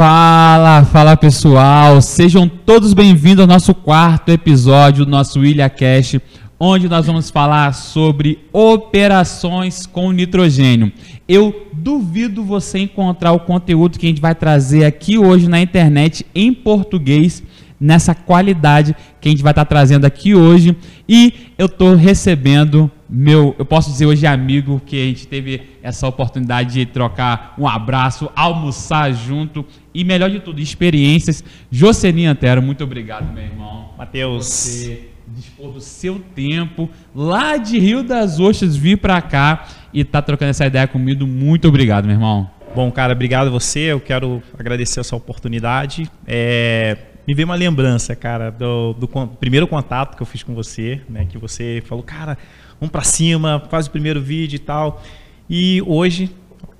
[0.00, 6.18] Fala, fala pessoal, sejam todos bem-vindos ao nosso quarto episódio do nosso Ilha Cash,
[6.58, 10.90] onde nós vamos falar sobre operações com nitrogênio.
[11.28, 16.24] Eu duvido você encontrar o conteúdo que a gente vai trazer aqui hoje na internet
[16.34, 17.42] em português
[17.78, 20.74] nessa qualidade que a gente vai estar trazendo aqui hoje.
[21.06, 26.06] E eu estou recebendo meu, eu posso dizer hoje amigo, que a gente teve essa
[26.06, 31.42] oportunidade de trocar um abraço, almoçar junto e melhor de tudo, experiências.
[31.70, 33.90] Jocely Antero, muito obrigado, meu irmão.
[33.98, 34.46] Matheus.
[34.46, 40.20] Você dispor do seu tempo lá de Rio das Ostras vir para cá e tá
[40.20, 41.26] trocando essa ideia comigo.
[41.26, 42.50] Muito obrigado, meu irmão.
[42.74, 43.92] Bom, cara, obrigado a você.
[43.92, 46.10] Eu quero agradecer essa oportunidade.
[46.26, 51.00] É, me veio uma lembrança, cara, do, do, primeiro contato que eu fiz com você,
[51.08, 51.26] né?
[51.28, 52.38] Que você falou, cara,
[52.80, 55.02] vamos para cima, faz o primeiro vídeo e tal.
[55.48, 56.30] E hoje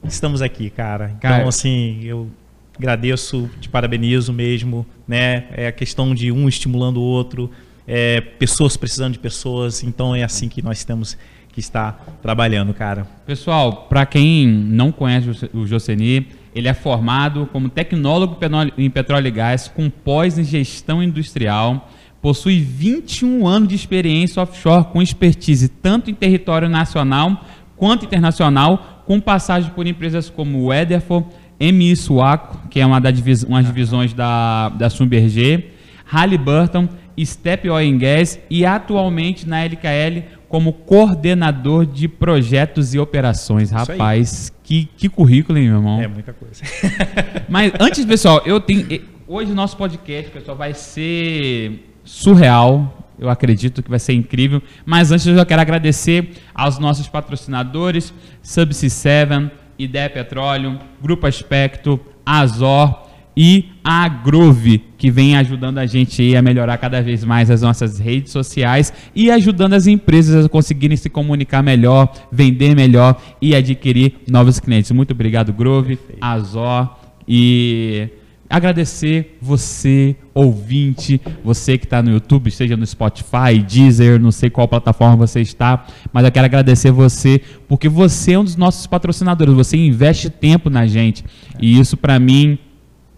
[0.05, 1.13] estamos aqui, cara.
[1.17, 2.31] Então, cara, assim, eu
[2.77, 5.45] agradeço, te parabenizo mesmo, né?
[5.53, 7.51] É a questão de um estimulando o outro,
[7.87, 9.85] é, pessoas precisando de pessoas.
[9.85, 11.19] Então é assim que nós temos
[11.53, 13.07] que estar trabalhando, cara.
[13.27, 18.39] Pessoal, para quem não conhece o Joceni, ele é formado como tecnólogo
[18.79, 21.91] em petróleo e gás com pós em gestão industrial
[22.21, 27.45] Possui 21 anos de experiência offshore com expertise tanto em território nacional
[27.77, 33.43] quanto internacional, com passagem por empresas como Weatherford, MI Suaco, que é uma das divis
[33.43, 35.71] umas divisões da, da Schlumberger,
[36.05, 43.71] Halliburton, Step Oil Gas e atualmente na LKL como coordenador de projetos e operações.
[43.71, 46.03] Rapaz, que, que currículo, hein, meu irmão?
[46.03, 46.63] É muita coisa.
[47.49, 48.87] Mas antes, pessoal, eu tenho.
[49.27, 52.97] Hoje o nosso podcast, pessoal, vai ser surreal.
[53.19, 54.63] Eu acredito que vai ser incrível.
[54.85, 62.01] Mas antes eu já quero agradecer aos nossos patrocinadores, Subsea 7, Ideia Petróleo, Grupo Aspecto,
[62.25, 67.63] Azor e a Grove, que vem ajudando a gente a melhorar cada vez mais as
[67.63, 73.55] nossas redes sociais e ajudando as empresas a conseguirem se comunicar melhor, vender melhor e
[73.55, 74.91] adquirir novos clientes.
[74.91, 78.09] Muito obrigado, Grove, Azor e
[78.51, 84.67] agradecer você, ouvinte, você que está no YouTube, seja no Spotify, Deezer, não sei qual
[84.67, 89.55] plataforma você está, mas eu quero agradecer você, porque você é um dos nossos patrocinadores,
[89.55, 91.25] você investe tempo na gente,
[91.61, 92.59] e isso para mim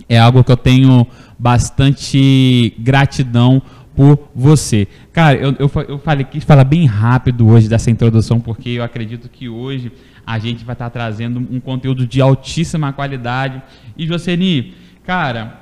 [0.06, 1.06] é algo que eu tenho
[1.38, 3.62] bastante gratidão
[3.96, 4.86] por você.
[5.12, 9.28] Cara, eu, eu, eu falei, quis falar bem rápido hoje dessa introdução, porque eu acredito
[9.28, 9.92] que hoje
[10.26, 13.60] a gente vai estar trazendo um conteúdo de altíssima qualidade.
[13.96, 14.74] E, Jocely,
[15.04, 15.58] Cara,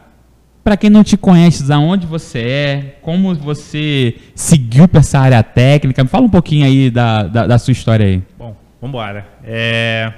[0.63, 5.43] para quem não te conhece, da onde você é, como você seguiu para essa área
[5.43, 8.23] técnica, me fala um pouquinho aí da, da, da sua história aí.
[8.39, 9.27] Bom, vamos embora.
[9.43, 10.13] É...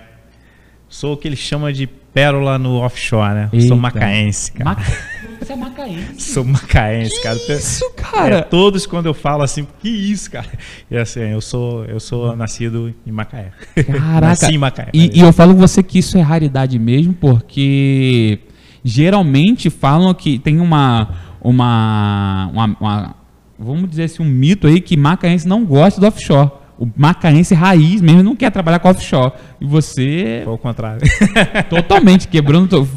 [0.89, 3.49] Sou o que eles chamam de pérola no offshore, né?
[3.53, 3.69] Eita.
[3.69, 4.65] Sou macaense, cara.
[4.65, 4.83] Maca...
[5.41, 6.33] Você é macaense?
[6.33, 7.37] Sou macaense, que cara.
[7.37, 8.35] Isso, cara.
[8.37, 10.47] É, todos quando eu falo assim, que isso, cara?
[10.89, 13.51] E assim, eu sou, eu sou nascido em Macaé.
[13.75, 14.21] Caraca.
[14.21, 14.89] Nasci em Macaé.
[14.93, 18.39] E, e eu falo com você que isso é raridade mesmo, porque
[18.85, 21.09] geralmente falam que tem uma,
[21.41, 23.15] uma, uma, uma
[23.59, 26.51] vamos dizer assim, um mito aí que macaense não gosta do offshore.
[26.79, 29.33] O macaense raiz mesmo não quer trabalhar com offshore.
[29.61, 30.41] E você.
[30.43, 31.01] Foi o contrário.
[31.71, 32.89] Totalmente, quebrando.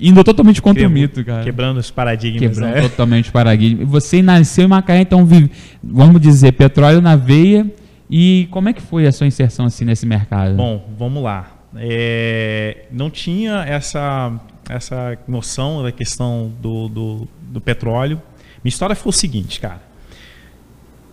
[0.00, 1.42] Indo totalmente contra Quebra, o mito, cara.
[1.42, 2.40] Quebrando os paradigmas.
[2.40, 2.82] Quebrando né?
[2.82, 3.88] totalmente os paradigmas.
[3.88, 5.50] Você nasceu em Macaé, então vive,
[5.82, 7.66] vamos dizer, petróleo na veia.
[8.08, 10.54] E como é que foi a sua inserção assim nesse mercado?
[10.54, 11.46] Bom, vamos lá.
[11.76, 14.38] É, não tinha essa
[14.74, 18.20] essa noção da questão do, do, do petróleo.
[18.62, 19.82] Minha história foi o seguinte, cara.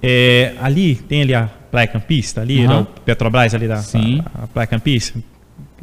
[0.02, 2.82] É, ali, tem ali a Praia Campista, ali, uhum.
[2.82, 4.24] o Petrobras ali da Sim.
[4.34, 5.20] A, a Praia Campista.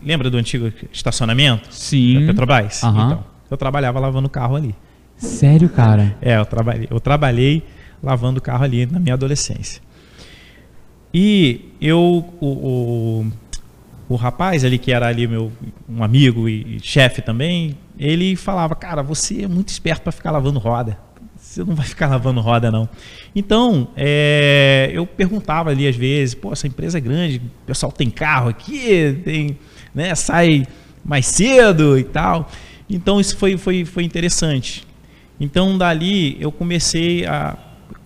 [0.02, 1.68] Lembra do antigo estacionamento?
[1.70, 2.20] Sim.
[2.20, 2.82] Da Petrobras?
[2.82, 2.90] Uhum.
[2.90, 4.74] Então, eu trabalhava lavando carro ali.
[5.16, 6.16] Sério, cara?
[6.20, 7.62] É, eu trabalhei, eu trabalhei
[8.02, 9.82] lavando carro ali na minha adolescência.
[11.12, 13.26] E eu, o, o
[14.08, 15.52] o rapaz ali que era ali meu
[15.88, 20.30] um amigo e, e chefe também, ele falava, cara, você é muito esperto para ficar
[20.30, 20.98] lavando roda.
[21.36, 22.88] Você não vai ficar lavando roda não.
[23.34, 28.10] Então é, eu perguntava ali às vezes, pô, essa empresa é grande, o pessoal tem
[28.10, 29.58] carro aqui, tem,
[29.94, 30.66] né, sai
[31.04, 32.48] mais cedo e tal.
[32.88, 34.86] Então isso foi foi foi interessante.
[35.40, 37.56] Então dali eu comecei a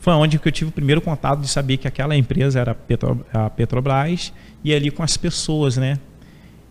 [0.00, 3.24] foi onde que eu tive o primeiro contato de saber que aquela empresa era Petro,
[3.32, 4.32] a Petrobras
[4.64, 5.98] e ali com as pessoas, né?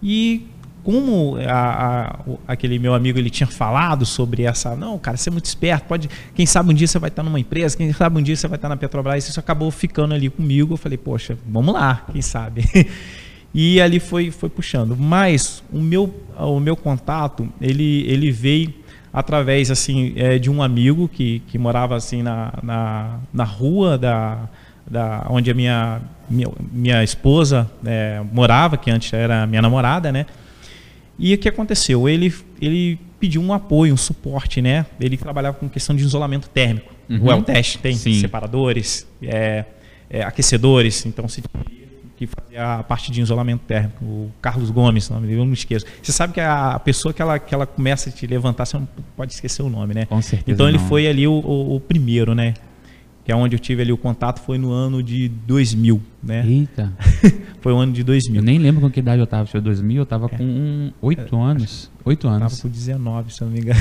[0.02, 0.48] E
[0.84, 5.31] como a, a, aquele meu amigo ele tinha falado sobre essa, não, cara, você é
[5.31, 8.24] muito esperto, pode, quem sabe um dia você vai estar numa empresa, quem sabe um
[8.24, 10.74] dia você vai estar na Petrobras, isso acabou ficando ali comigo.
[10.74, 12.66] Eu falei, poxa, vamos lá, quem sabe.
[13.54, 14.98] e ali foi, foi puxando.
[14.98, 18.74] Mas o meu, o meu contato, ele, ele veio
[19.11, 24.47] através assim é, de um amigo que, que morava assim na, na, na rua da,
[24.89, 30.25] da onde a minha minha, minha esposa é, morava, que antes era minha namorada, né?
[31.17, 32.07] E o que aconteceu?
[32.07, 34.85] Ele, ele pediu um apoio, um suporte, né?
[35.00, 36.94] Ele trabalhava com questão de isolamento térmico.
[37.09, 37.25] Uhum.
[37.25, 38.21] O El-Test tem Sim.
[38.21, 39.65] separadores, é,
[40.09, 41.41] é, aquecedores, então se
[42.19, 45.86] que fazia a parte de isolamento térmico, o Carlos Gomes, nome dele, eu não esqueço.
[46.04, 48.86] Você sabe que a pessoa que ela, que ela começa a te levantar, você não
[49.16, 50.06] pode esquecer o nome, né?
[50.06, 50.51] Com certeza.
[50.54, 50.69] Então não.
[50.74, 52.56] ele foi ali o, o, o, primeiro, né?
[53.24, 56.45] Que é onde eu tive ali o contato, foi no ano de 2000, né?
[56.45, 56.92] Eita.
[57.62, 58.42] foi o ano de 2000.
[58.42, 59.45] Eu nem lembro com que idade eu estava.
[59.45, 60.38] Foi 2000, eu estava é.
[60.38, 61.89] com 8 é, anos.
[62.04, 62.42] 8 anos.
[62.42, 63.80] Eu tava com 19, se eu não me engano.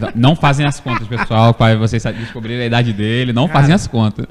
[0.00, 3.32] Não, não fazem as contas, pessoal, para vocês descobrirem a idade dele.
[3.32, 4.26] Não Cara, fazem as contas.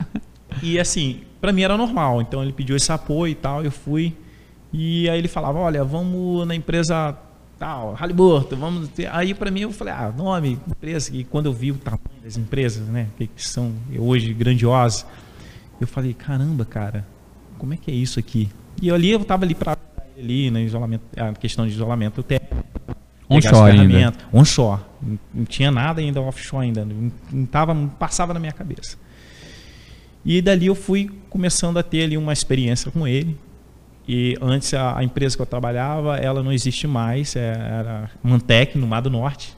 [0.61, 2.21] E assim, para mim era normal.
[2.21, 4.15] Então ele pediu esse apoio e tal, eu fui.
[4.71, 7.17] E aí ele falava, olha, vamos na empresa
[7.59, 9.13] tal, Halliburton, vamos ter...
[9.13, 11.13] Aí para mim eu falei, ah, nome, empresa.
[11.13, 15.05] E quando eu vi o tamanho das empresas, né, que são hoje grandiosas,
[15.81, 17.05] eu falei, caramba, cara,
[17.57, 18.49] como é que é isso aqui?
[18.81, 19.77] E ali eu tava ali para
[20.17, 22.55] ali na isolamento, a questão de isolamento térmico.
[23.29, 24.13] Onshore ainda.
[24.31, 24.81] Onshore.
[25.33, 26.85] Não tinha nada ainda offshore ainda.
[26.85, 28.97] Não, tava, não passava na minha cabeça.
[30.25, 33.37] E dali eu fui começando a ter ali uma experiência com ele.
[34.07, 38.77] E antes a, a empresa que eu trabalhava, ela não existe mais, é, era Mantec,
[38.77, 39.55] no Mar do Norte.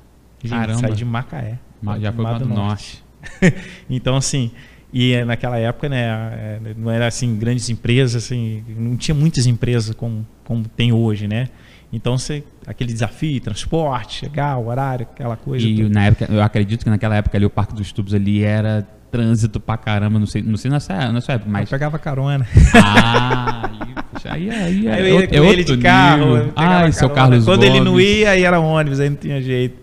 [0.47, 0.79] Caramba.
[0.79, 1.59] Saí de Macaé.
[1.99, 3.03] Já foi Mar do Norte.
[3.41, 3.55] norte.
[3.89, 4.51] então, assim,
[4.93, 9.47] e é, naquela época, né, é, não era assim grandes empresas, assim, não tinha muitas
[9.47, 11.49] empresas como, como tem hoje, né?
[11.91, 15.65] Então, você, aquele desafio, transporte, chegar, horário, aquela coisa.
[15.65, 15.89] E tudo.
[15.89, 19.61] na época, eu acredito que naquela época ali o Parque dos Tubos ali era trânsito
[19.61, 21.71] pra caramba, não sei, não sei nessa, nessa época, mas...
[21.71, 22.45] Eu pegava carona.
[22.75, 23.71] Ah,
[24.25, 26.51] aí, aí, aí, aí eu ia com é ele de carro.
[26.53, 27.75] Ah, seu Carlos Quando Gomes.
[27.75, 29.79] ele não ia, aí era ônibus, aí não tinha jeito.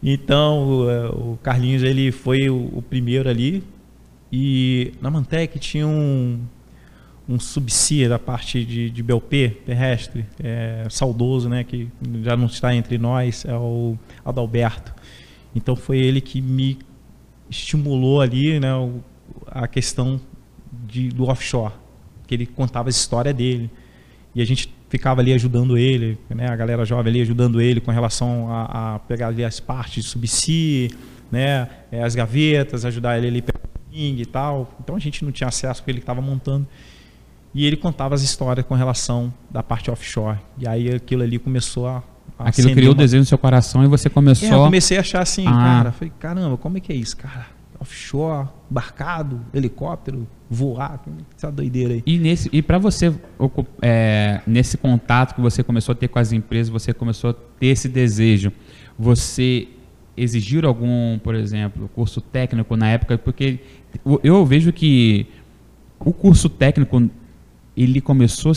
[0.00, 3.64] Então, o, o Carlinhos, ele foi o, o, primeiro ali.
[4.32, 6.38] E na Mantec tinha um,
[7.28, 11.88] um subsídio da parte de, de BLP terrestre, é, saudoso, né, que
[12.22, 14.94] já não está entre nós, é o Adalberto.
[15.56, 16.78] Então foi ele que me
[17.50, 18.68] estimulou ali né,
[19.46, 20.20] a questão
[20.86, 21.74] de, do offshore,
[22.26, 23.70] que ele contava a história dele.
[24.34, 27.90] E a gente ficava ali ajudando ele, né, a galera jovem ali ajudando ele com
[27.90, 30.96] relação a, a pegar ali as partes de subsídio,
[31.30, 33.44] né, é, as gavetas, ajudar ele ali
[33.92, 34.72] e tal.
[34.80, 36.66] Então a gente não tinha acesso que ele estava montando.
[37.52, 40.38] E ele contava as histórias com relação da parte offshore.
[40.56, 42.02] E aí aquilo ali começou a
[42.44, 42.98] Aquilo criou o uma...
[42.98, 44.48] desejo no seu coração e você começou.
[44.48, 45.52] É, eu comecei a achar assim, ah.
[45.52, 47.46] cara, falei, caramba, como é que é isso, cara?
[47.78, 51.00] Offshore, barcado, helicóptero, voar,
[51.34, 52.02] essa doideira aí.
[52.04, 53.14] E nesse e para você
[53.80, 57.68] é, nesse contato que você começou a ter com as empresas, você começou a ter
[57.68, 58.52] esse desejo,
[58.98, 59.68] você
[60.16, 63.60] exigiu algum, por exemplo, curso técnico na época, porque
[64.22, 65.26] eu vejo que
[65.98, 67.08] o curso técnico
[67.76, 68.52] ele começou,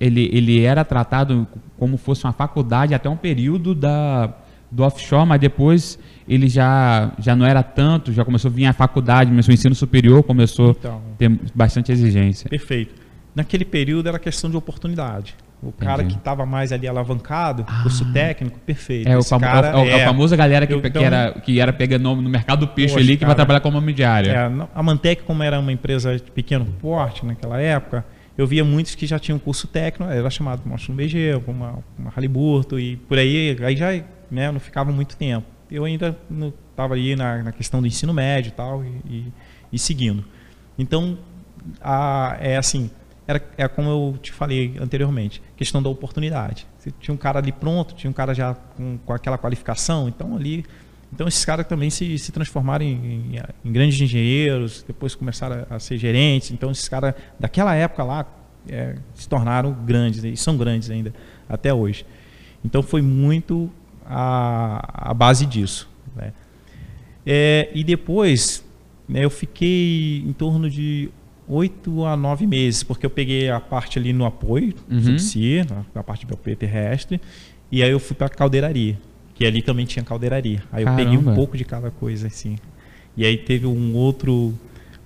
[0.00, 1.46] ele, ele era tratado
[1.78, 4.32] como fosse uma faculdade até um período da,
[4.70, 5.98] do offshore, mas depois
[6.28, 9.74] ele já, já não era tanto, já começou a vir a faculdade, começou o ensino
[9.74, 12.48] superior, começou então, a ter bastante exigência.
[12.48, 12.94] Perfeito.
[13.34, 15.34] Naquele período era questão de oportunidade.
[15.62, 15.86] O Entendi.
[15.86, 17.82] cara que estava mais ali alavancado, ah.
[17.82, 19.08] curso técnico, perfeito.
[19.08, 21.60] É, o, famo cara, é, é, a famosa galera que, eu, então, que, era, que
[21.60, 24.30] era pegando no mercado do peixe ali, que cara, vai trabalhar como homem diária.
[24.30, 28.04] É, a Mantec, como era uma empresa de pequeno porte naquela época,
[28.36, 32.12] eu via muitos que já tinham curso técnico, era chamado mostra no BG, uma, uma
[32.14, 33.90] Haliburto e por aí, aí já
[34.30, 35.46] né, não ficava muito tempo.
[35.70, 36.16] Eu ainda
[36.70, 39.32] estava ali na, na, questão do ensino médio e tal, e, e,
[39.72, 40.24] e seguindo.
[40.78, 41.16] Então,
[41.80, 42.90] a, é assim,
[43.26, 46.66] era, é como eu te falei anteriormente, questão da oportunidade.
[46.78, 50.36] Você tinha um cara ali pronto, tinha um cara já com, com aquela qualificação, então
[50.36, 50.64] ali
[51.14, 55.76] então esses caras também se, se transformaram em, em, em grandes engenheiros, depois começaram a,
[55.76, 56.50] a, ser gerentes.
[56.50, 58.26] Então esses caras daquela época lá
[58.68, 61.14] é, se tornaram grandes e são grandes ainda
[61.48, 62.04] até hoje.
[62.64, 63.70] Então foi muito
[64.04, 65.88] a, a base disso.
[66.16, 66.32] Né?
[67.24, 68.64] É, e depois
[69.08, 71.10] né, eu fiquei em torno de
[71.46, 75.00] oito a nove meses, porque eu peguei a parte ali no apoio, uhum.
[75.00, 77.20] subsídio, a parte do BOP terrestre,
[77.70, 78.98] e aí eu fui para a caldeiraria
[79.34, 80.62] que ali também tinha caldeiraria.
[80.72, 82.56] Aí eu peguei um pouco de cada coisa, assim.
[83.16, 84.54] E aí teve um outro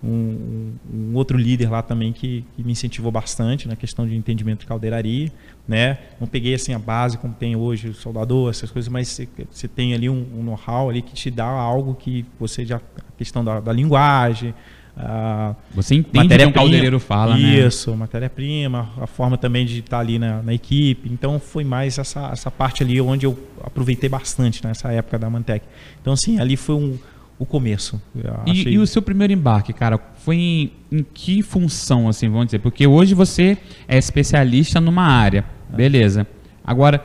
[0.03, 4.61] um, um, outro líder lá também que, que, me incentivou bastante na questão de entendimento
[4.61, 5.31] de caldeiraria,
[5.67, 5.99] né?
[6.21, 9.67] Não peguei assim a base como tem hoje o soldador, essas coisas, mas você, você
[9.67, 13.45] tem ali um, um know-how ali que te dá algo que você já a questão
[13.45, 14.55] da, da linguagem,
[14.99, 17.67] a Você entende o que um caldeireiro fala, né?
[17.67, 21.09] Isso, matéria-prima, a forma também de estar ali na, na, equipe.
[21.13, 25.65] Então foi mais essa, essa parte ali onde eu aproveitei bastante nessa época da Mantec.
[26.01, 26.99] Então, assim, ali foi um,
[27.39, 28.03] o começo.
[28.45, 32.59] E, e, o seu primeiro embarque, cara, foi em, em, que função, assim, vamos dizer?
[32.59, 36.27] Porque hoje você é especialista numa área, beleza.
[36.65, 37.05] Agora,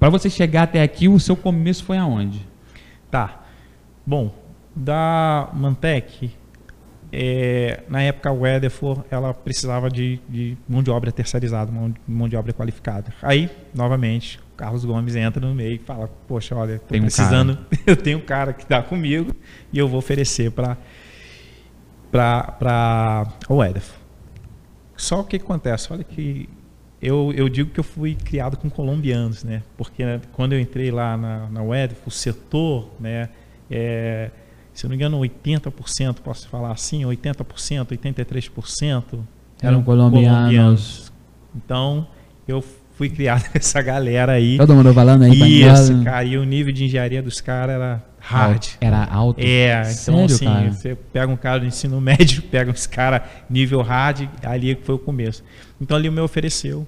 [0.00, 2.44] para você chegar até aqui, o seu começo foi aonde?
[3.10, 3.42] Tá.
[4.04, 4.34] Bom,
[4.74, 6.30] da Mantec,
[7.12, 12.28] é, na época a Weatherford, ela precisava de, de, mão de obra terceirizada, mão, mão
[12.28, 13.12] de obra qualificada.
[13.22, 17.96] Aí, novamente, Carlos Gomes entra no meio e fala: Poxa, olha, estou precisando, um eu
[17.96, 19.34] tenho um cara que está comigo
[19.72, 20.76] e eu vou oferecer para
[22.10, 23.98] para a Weatherford.
[24.96, 25.92] Só o que acontece?
[25.92, 26.48] Olha que
[27.00, 29.62] eu, eu digo que eu fui criado com colombianos, né?
[29.76, 33.28] Porque né, quando eu entrei lá na, na Weatherford, o setor, né?
[33.70, 34.30] É,
[34.78, 37.34] se não me engano, 80%, posso falar assim, 80%,
[37.84, 39.18] 83%
[39.60, 40.38] eram colombianos.
[40.38, 41.12] colombianos.
[41.56, 42.06] Então,
[42.46, 44.56] eu fui criado com essa galera aí.
[44.56, 45.62] Todo mundo falando aí.
[45.64, 48.66] Isso, cara, e o nível de engenharia dos caras era hard.
[48.80, 49.40] Era alto?
[49.40, 50.72] É, então Sério, assim, cara?
[50.72, 54.98] você pega um cara do ensino médio, pega uns caras nível hard, ali foi o
[55.00, 55.42] começo.
[55.80, 56.86] Então ali o meu ofereceu.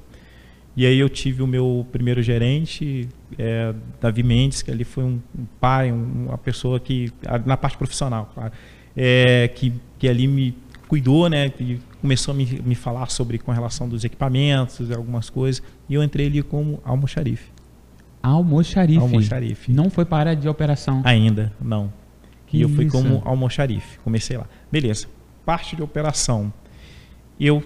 [0.77, 3.09] E aí eu tive o meu primeiro gerente,
[3.39, 7.13] é, Davi Mendes, que ali foi um, um pai, um, uma pessoa que,
[7.45, 8.53] na parte profissional, claro,
[8.97, 10.55] é, que, que ali me
[10.89, 11.53] cuidou, né?
[11.61, 15.63] E começou a me, me falar sobre com relação dos equipamentos, algumas coisas.
[15.89, 17.51] E eu entrei ali como almoxarife.
[18.23, 18.99] Almoxarife?
[18.99, 19.73] Almoxarife.
[19.73, 21.03] Não foi para de operação?
[21.05, 21.93] Ainda, não.
[22.47, 23.99] Que e eu fui como almoxarife.
[24.01, 24.47] Comecei lá.
[24.71, 25.07] Beleza.
[25.45, 26.53] Parte de operação.
[27.39, 27.63] Eu,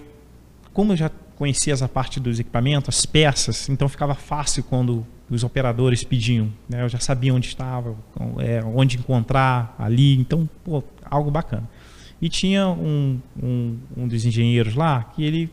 [0.71, 5.43] como eu já conhecia essa parte dos equipamentos, as peças, então ficava fácil quando os
[5.43, 6.51] operadores pediam.
[6.69, 6.83] Né?
[6.83, 7.95] Eu já sabia onde estava,
[8.39, 11.69] é, onde encontrar ali, então, pô, algo bacana.
[12.21, 15.51] E tinha um, um, um dos engenheiros lá que ele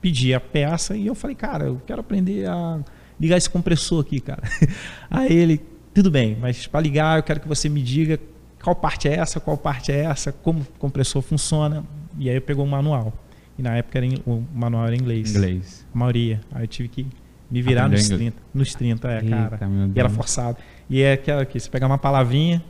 [0.00, 2.80] pedia a peça e eu falei, cara, eu quero aprender a
[3.18, 4.42] ligar esse compressor aqui, cara.
[5.10, 5.60] Aí ele,
[5.92, 8.18] tudo bem, mas para ligar eu quero que você me diga
[8.62, 11.84] qual parte é essa, qual parte é essa, como o compressor funciona.
[12.18, 13.12] E aí eu pegou um manual.
[13.58, 15.34] E na época era em, o manual era em inglês.
[15.34, 15.86] Inglês.
[15.94, 16.40] A maioria.
[16.52, 17.06] Aí eu tive que
[17.50, 18.36] me virar nos 30.
[18.52, 19.60] Nos 30, é, Eita, cara.
[19.94, 20.58] E era forçado.
[20.88, 22.62] E é aquela que você pegava uma palavrinha,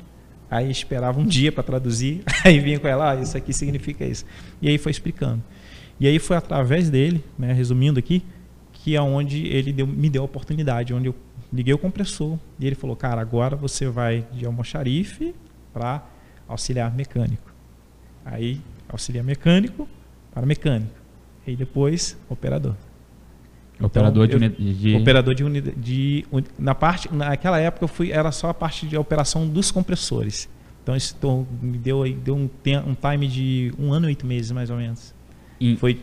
[0.51, 4.25] aí esperava um dia para traduzir, aí vinha com ela, ah, isso aqui significa isso.
[4.61, 5.43] E aí foi explicando.
[5.99, 8.23] E aí foi através dele, né, resumindo aqui,
[8.73, 11.15] que é onde ele deu, me deu a oportunidade, onde eu
[11.53, 15.35] liguei o compressor e ele falou, cara, agora você vai de almoxarife
[15.73, 16.05] para
[16.49, 17.53] auxiliar mecânico.
[18.25, 19.89] Aí, auxiliar mecânico,
[20.35, 20.93] para mecânico.
[21.47, 22.75] E depois, operador.
[23.81, 25.77] Operador então, de, de, Operador de unidade.
[25.77, 26.25] De,
[26.59, 30.49] na parte, naquela época eu fui, era só a parte de operação dos compressores.
[30.83, 31.17] Então isso
[31.63, 32.49] me deu, deu um,
[32.87, 35.15] um time de um ano e oito meses, mais ou menos.
[35.61, 36.01] Em, foi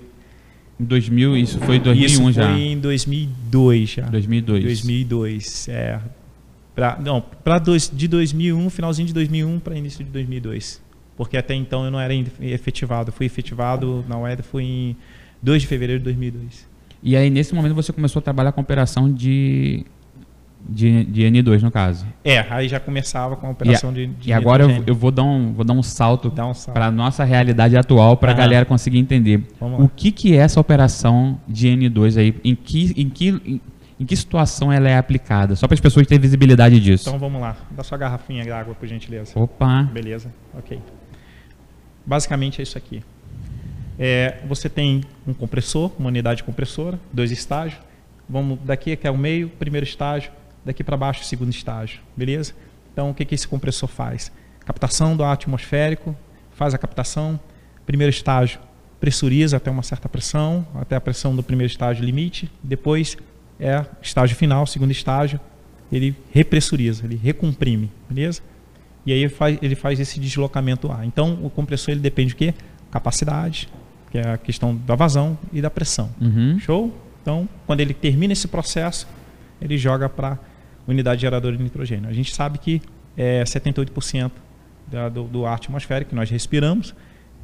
[0.80, 2.48] em 2000, isso foi em 2001 isso já?
[2.48, 4.06] foi em 2002 já.
[4.08, 4.64] 2002.
[4.64, 6.02] 2002, é.
[6.76, 7.24] Pra, não,
[7.64, 10.82] dois, de 2001, finalzinho de 2001 para início de 2002
[11.22, 12.12] porque até então eu não era
[12.42, 13.12] efetivado.
[13.12, 14.98] Fui efetivado na UED foi em
[15.40, 16.68] 2 de fevereiro de 2002.
[17.04, 19.86] E aí, nesse momento, você começou a trabalhar com operação de,
[20.68, 22.08] de, de N2, no caso?
[22.26, 25.12] É, aí já começava com a operação e, de, de E agora eu, eu, vou
[25.12, 26.74] dar um, vou dar um salto, um salto.
[26.74, 29.44] para a nossa realidade atual, para a galera conseguir entender.
[29.60, 32.36] O que, que é essa operação de N2 aí?
[32.44, 33.62] Em que, em que, em,
[34.00, 35.56] em que situação ela é aplicada?
[35.56, 37.08] Só para as pessoas terem visibilidade disso.
[37.08, 37.56] Então vamos lá.
[37.70, 39.40] Dá sua garrafinha de água, por gentileza.
[39.40, 39.84] Opa!
[39.84, 40.80] Beleza, ok.
[42.06, 43.04] Basicamente é isso aqui.
[43.98, 47.80] É, você tem um compressor, uma unidade compressora, dois estágios.
[48.28, 50.32] Vamos daqui que é o meio, primeiro estágio,
[50.66, 52.54] daqui para baixo, segundo estágio, beleza?
[52.92, 54.32] Então o que, que esse compressor faz?
[54.66, 56.16] Captação do ar atmosférico,
[56.52, 57.40] faz a captação.
[57.86, 58.60] Primeiro estágio,
[59.00, 62.50] pressuriza até uma certa pressão, até a pressão do primeiro estágio limite.
[62.64, 63.18] Depois
[63.60, 65.40] é estágio final, segundo estágio,
[65.92, 68.42] ele repressuriza, ele recomprime, beleza?
[69.06, 71.06] E aí ele faz, ele faz esse deslocamento lá.
[71.06, 72.54] Então, o compressor ele depende de quê?
[72.92, 73.68] Capacidade,
[74.12, 76.10] que é a questão da vazão e da pressão.
[76.20, 76.60] Uhum.
[76.60, 76.94] Show?
[77.22, 79.08] Então, quando ele termina esse processo,
[79.62, 80.38] ele joga para
[80.88, 82.10] unidade geradora de nitrogênio.
[82.10, 82.82] A gente sabe que
[83.16, 84.32] é 78%
[84.88, 86.94] da, do, do ar atmosférico que nós respiramos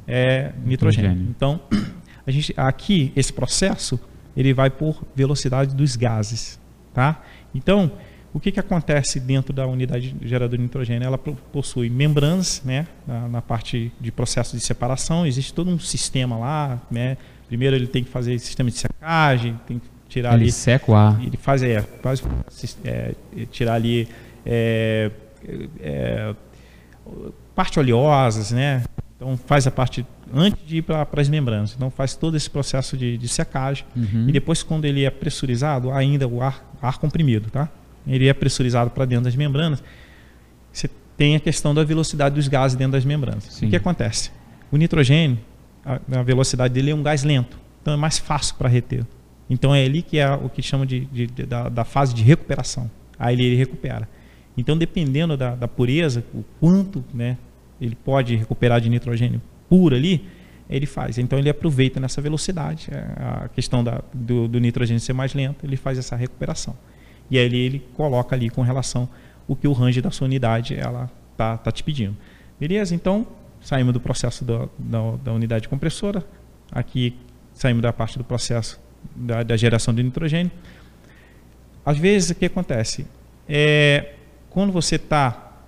[0.08, 1.10] é nitrogênio.
[1.10, 1.26] nitrogênio.
[1.30, 1.60] Então,
[2.26, 4.00] a gente, aqui, esse processo,
[4.34, 6.58] ele vai por velocidade dos gases.
[6.94, 7.22] Tá?
[7.54, 7.92] Então,
[8.32, 11.06] o que, que acontece dentro da unidade geradora de nitrogênio?
[11.06, 15.26] Ela possui membranas, né, na, na, parte de processo de separação.
[15.26, 17.16] Existe todo um sistema lá, né?
[17.46, 20.52] Primeiro ele tem que fazer sistema de secagem, tem que tirar ele ali.
[20.52, 21.18] seca o ar.
[21.24, 22.22] Ele faz é, faz
[22.84, 23.14] é,
[23.50, 24.06] tirar ali
[24.44, 25.10] é,
[25.80, 26.34] é,
[27.54, 28.84] parte oleosas, né?
[29.16, 31.74] Então faz a parte antes de ir para as membranas.
[31.74, 34.26] Então faz todo esse processo de, de secagem Uhum.
[34.28, 37.68] e depois quando ele é pressurizado, ainda o ar, ar comprimido, tá?
[38.08, 39.82] Ele é pressurizado para dentro das membranas.
[40.72, 43.44] Você tem a questão da velocidade dos gases dentro das membranas.
[43.44, 43.66] Sim.
[43.66, 44.30] O que acontece?
[44.70, 45.38] O nitrogênio,
[45.84, 49.04] a, a velocidade dele é um gás lento, então é mais fácil para reter.
[49.50, 52.22] Então é ali que é o que chama de, de- de- da, da fase de
[52.22, 52.90] recuperação.
[53.18, 54.08] Aí ele, ele recupera.
[54.56, 57.38] Então dependendo da, da pureza, o quanto, né,
[57.80, 60.26] ele pode recuperar de nitrogênio puro ali,
[60.68, 61.16] ele faz.
[61.16, 62.96] Então ele aproveita nessa velocidade, é,
[63.44, 66.76] a questão da, do, do nitrogênio ser mais lento, ele faz essa recuperação.
[67.30, 69.08] E aí ele, coloca ali com relação
[69.46, 72.16] o que o range da sua unidade ela tá, tá te pedindo.
[72.58, 72.94] Beleza?
[72.94, 73.26] Então
[73.60, 76.24] saímos do processo da, da, da unidade compressora,
[76.70, 77.14] aqui
[77.52, 78.80] saímos da parte do processo
[79.14, 80.50] da, da geração de nitrogênio.
[81.84, 83.06] Às vezes o que acontece
[83.48, 84.14] é
[84.50, 85.62] quando você está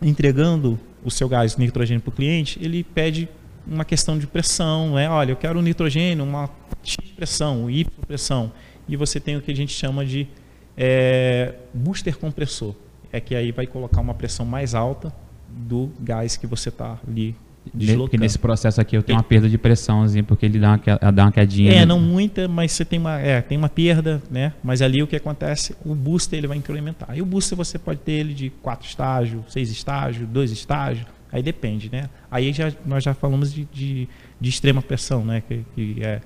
[0.00, 3.28] entregando o seu gás nitrogênio para o cliente, ele pede
[3.66, 5.08] uma questão de pressão, né?
[5.08, 6.50] Olha, eu quero um nitrogênio, uma
[6.82, 8.52] X pressão, Y pressão,
[8.88, 10.28] e você tem o que a gente chama de
[10.76, 12.74] é, booster compressor,
[13.12, 15.12] é que aí vai colocar uma pressão mais alta
[15.48, 17.36] do gás que você está ali
[17.72, 18.10] deslocando.
[18.10, 21.24] Porque nesse processo aqui eu tenho uma perda de pressãozinha, porque ele dá uma, dá
[21.24, 21.72] uma quedinha.
[21.72, 21.86] É, né?
[21.86, 24.52] não muita, mas você tem uma, é, tem uma perda, né?
[24.62, 27.16] Mas ali o que acontece, o booster ele vai incrementar.
[27.16, 31.42] E o booster você pode ter ele de quatro estágios, seis estágios, dois estágios, aí
[31.42, 32.08] depende, né?
[32.30, 34.08] Aí já, nós já falamos de, de,
[34.40, 35.42] de extrema pressão, né?
[35.46, 36.20] Que, que é,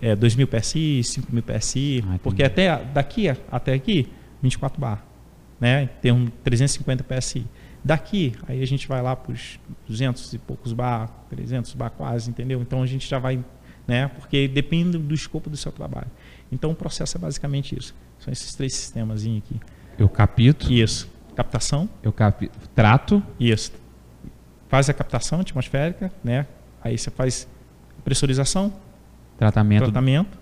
[0.00, 4.08] é 2.000 PSI, 5.000 PSI, Ah, porque até daqui a- até aqui,
[4.42, 5.04] 24 bar,
[5.60, 5.86] né?
[6.00, 7.46] Tem um 350 PSI.
[7.84, 9.58] Daqui, aí a gente vai lá para os
[9.88, 12.60] 200 e poucos bar, 300 bar quase, entendeu?
[12.62, 13.44] Então a gente já vai,
[13.88, 14.08] né?
[14.08, 16.06] Porque depende do escopo do seu trabalho.
[16.50, 17.94] Então o processo é basicamente isso.
[18.20, 19.60] São esses três sistemas aqui.
[19.98, 21.10] Eu capito, Isso.
[21.34, 23.72] Captação, eu capi, trato, isso.
[24.68, 26.46] Faz a captação atmosférica, né?
[26.84, 27.48] Aí você faz
[28.04, 28.72] pressurização,
[29.46, 30.38] tratamento tratamento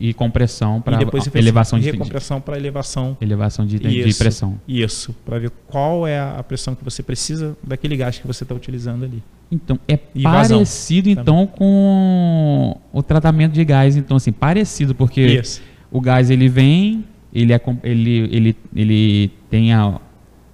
[0.00, 0.98] e compressão para
[1.34, 3.16] elevação de, recompressão para elevação.
[3.20, 4.18] elevação de, de Isso.
[4.18, 4.58] pressão.
[4.66, 8.54] Isso, para ver qual é a pressão que você precisa daquele gás que você está
[8.54, 9.22] utilizando ali.
[9.52, 15.20] Então, é E vazão parecido então com o tratamento de gás, então assim, parecido porque
[15.20, 15.60] Isso.
[15.92, 20.00] o gás ele vem, ele é ele ele ele tem a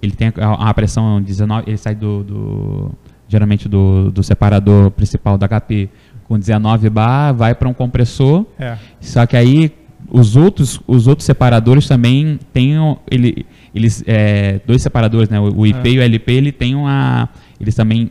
[0.01, 2.91] ele tem a, a pressão 19, ele sai do, do-
[3.29, 5.89] geralmente do, do separador principal da HP
[6.31, 8.77] com 19 bar, vai para um compressor É.
[9.01, 9.69] Só que aí
[10.09, 12.75] os outros, os outros separadores também têm
[13.09, 15.37] ele, eles é, dois separadores, né?
[15.41, 15.91] O, o IP É.
[15.91, 17.27] e o LP, ele tem uma
[17.59, 18.09] eles também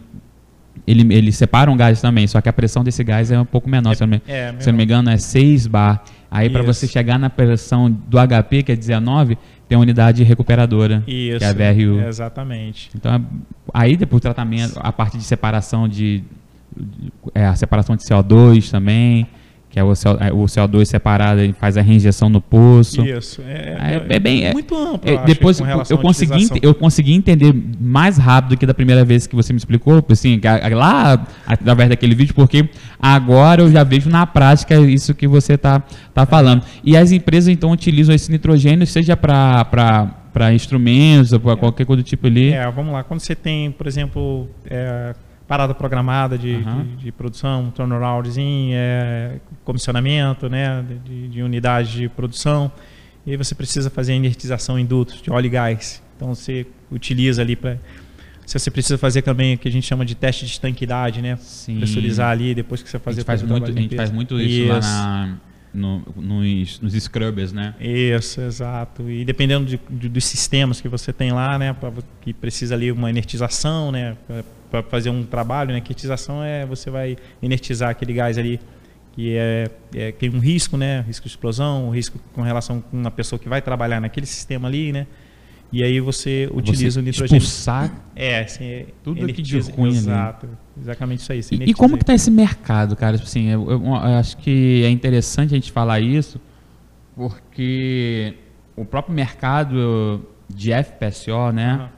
[0.87, 3.95] ele, eles separam gás também, só que a pressão desse gás é um pouco menor,
[3.97, 6.03] se, eu não me, É, se eu não me engano é 6 bar.
[6.31, 9.37] Aí para você chegar na pressão do HP, que é 19,
[9.69, 11.39] tem a unidade recuperadora, Isso.
[11.39, 12.01] que é a VRU.
[12.07, 12.91] Exatamente.
[12.95, 13.21] Então, é-
[13.73, 16.23] aí depois o tratamento, a parte de separação de-
[17.35, 19.27] é, a separação de CO2 também,
[19.69, 23.03] que é o, CO, é, o CO2 separado, ele faz a reinjeção no poço.
[23.07, 23.41] Isso.
[23.47, 25.09] É, É- é bem- é- muito amplo.
[25.09, 29.05] É, eu acho, depois com eu, consegui, eu consegui entender mais rápido que da primeira
[29.05, 30.41] vez que você me explicou, assim,
[30.73, 35.81] lá através daquele vídeo, porque agora eu já vejo na prática isso que você está
[36.13, 36.65] tá falando.
[36.83, 42.07] E as empresas então utilizam esse nitrogênio, seja para instrumentos ou para qualquer coisa do
[42.07, 42.53] tipo ali.
[42.53, 43.05] É, vamos lá.
[43.05, 45.15] Quando você tem, por exemplo, é,
[45.51, 46.85] parada programada de, Aham.
[46.85, 52.71] de, de produção, turnaroundzinho, é, comissionamento né, de, de unidade de produção,
[53.27, 56.01] e aí você precisa fazer a inertização em dutos de óleo e gás.
[56.17, 57.79] Então você utiliza ali para.
[58.47, 61.37] Se você precisa fazer também o que a gente chama de teste de estanquidade, né?
[61.41, 61.79] Sim.
[61.79, 64.69] Pressurizar ali depois que você A fazer gente faz muito, a gente faz muito isso,
[64.69, 65.37] lá na,
[65.75, 67.75] no- nos, nos scrubbers, né?
[67.81, 69.09] Isso, exato.
[69.11, 72.93] E dependendo de- de- dos sistemas que você tem lá, né, pra, que precisa ali
[72.93, 74.17] uma inertização, né,
[74.71, 78.61] para fazer um trabalho, né, que inertização é você vai inertizar aquele gás ali
[79.13, 82.97] que é, é tem um risco, né, risco de explosão, um risco com relação com
[82.97, 85.07] uma pessoa que vai trabalhar naquele sistema ali, né,
[85.73, 87.43] e aí você utiliza Você o nitrogênio.
[87.43, 87.93] Expulsar.
[88.17, 89.99] É, assim, é, Tudo aqui de ruim ali.
[89.99, 90.49] Exato,
[90.81, 91.61] exatamente isso aí.
[91.61, 93.17] E, e como que tá esse mercado, cara?
[93.17, 96.41] Tipo Assim, eu, eu- eu acho que é interessante a gente falar isso,
[97.15, 98.35] porque
[98.77, 101.91] o próprio mercado de FPSO, né, Aham.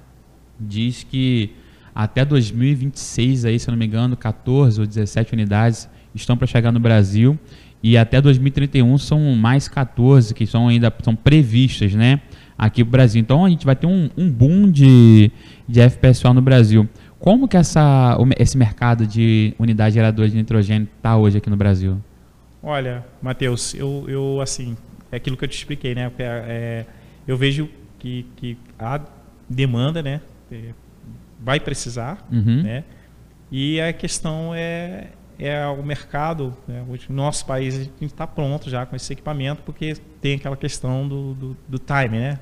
[0.61, 1.55] diz que
[1.95, 6.73] até 2026, aí, se eu não me engano, 14 ou 17 unidades estão para chegar
[6.73, 7.39] no Brasil
[7.83, 12.21] e até 2031 são mais 14 que são ainda são previstas, né,
[12.57, 13.21] aqui pro Brasil.
[13.21, 15.31] Então a gente vai ter um, um boom de,
[15.69, 16.89] de FPSO no Brasil.
[17.19, 21.57] Como que essa, o esse mercado de unidade geradora de nitrogênio está hoje aqui no
[21.57, 21.99] Brasil?
[22.63, 24.77] Olha, Matheus, eu, eu assim,
[25.11, 26.09] é aquilo que eu te expliquei, né?
[26.09, 26.87] Porque, é,
[27.27, 29.01] eu vejo que, que a
[29.49, 30.71] demanda, né, é,
[31.43, 32.63] vai precisar, Uhum.
[32.63, 32.85] né?
[33.51, 36.57] E a questão é, é o mercado.
[36.67, 36.83] Né?
[36.89, 41.07] O nosso país a gente está pronto já com esse equipamento, porque tem aquela questão
[41.07, 42.39] do, do, do time, né?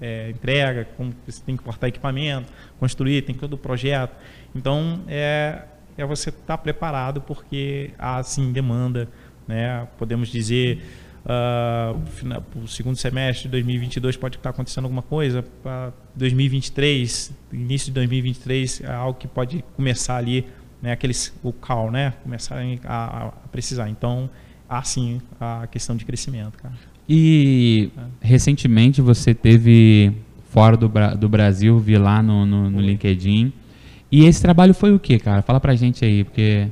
[0.00, 4.16] É, entrega, como você tem que portar equipamento, construir, tem todo o projeto.
[4.54, 5.62] Então, é,
[5.96, 9.08] é você estar tá preparado, porque há, sim, demanda.
[9.46, 9.86] Né?
[9.96, 10.82] Podemos dizer,
[11.24, 17.92] uh, o segundo semestre de 2022 pode estar acontecendo alguma coisa, para 2023, início de
[17.92, 20.46] 2023, é algo que pode começar ali
[20.80, 23.88] né, aqueles, o call, né, começarem a, a, precisar.
[23.88, 24.30] Então,
[24.68, 26.74] há sim a questão de crescimento, cara.
[27.08, 28.00] E é.
[28.20, 30.12] recentemente você teve
[30.50, 33.52] fora do, do Brasil, vi lá no, no, no LinkedIn.
[34.10, 35.42] E esse trabalho foi o que, cara?
[35.42, 36.68] Fala pra gente aí, porque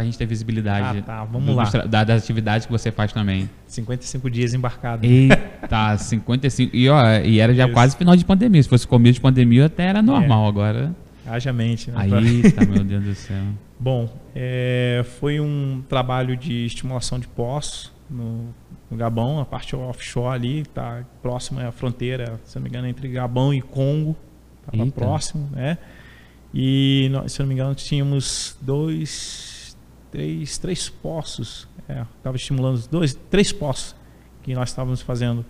[0.00, 1.64] pra gente ter visibilidade ah, tá, vamos lá.
[1.86, 3.48] Da, das atividades que você faz também.
[3.66, 5.06] 55 dias embarcado.
[5.06, 6.74] Eita, 55.
[6.74, 7.74] E, ó, e era já Isso.
[7.74, 8.62] quase final de pandemia.
[8.62, 10.46] Se fosse começo de pandemia, até era normal.
[10.46, 10.48] É.
[10.48, 10.96] Agora.
[11.26, 11.90] Haja mente.
[11.90, 11.96] Né?
[11.98, 13.36] Aí, tá, meu Deus do céu.
[13.78, 18.54] Bom, é, foi um trabalho de estimulação de poços no,
[18.90, 23.08] no, Gabão, a parte offshore ali, tá próximo à fronteira, se não me engano, entre
[23.08, 24.16] Gabão e Congo,
[24.66, 25.78] estava próximo, né?
[26.52, 29.49] E, se não me engano, tínhamos dois,
[30.10, 33.94] três, três poços, estava é, estimulando dois, três poços
[34.42, 35.44] que nós estávamos fazendo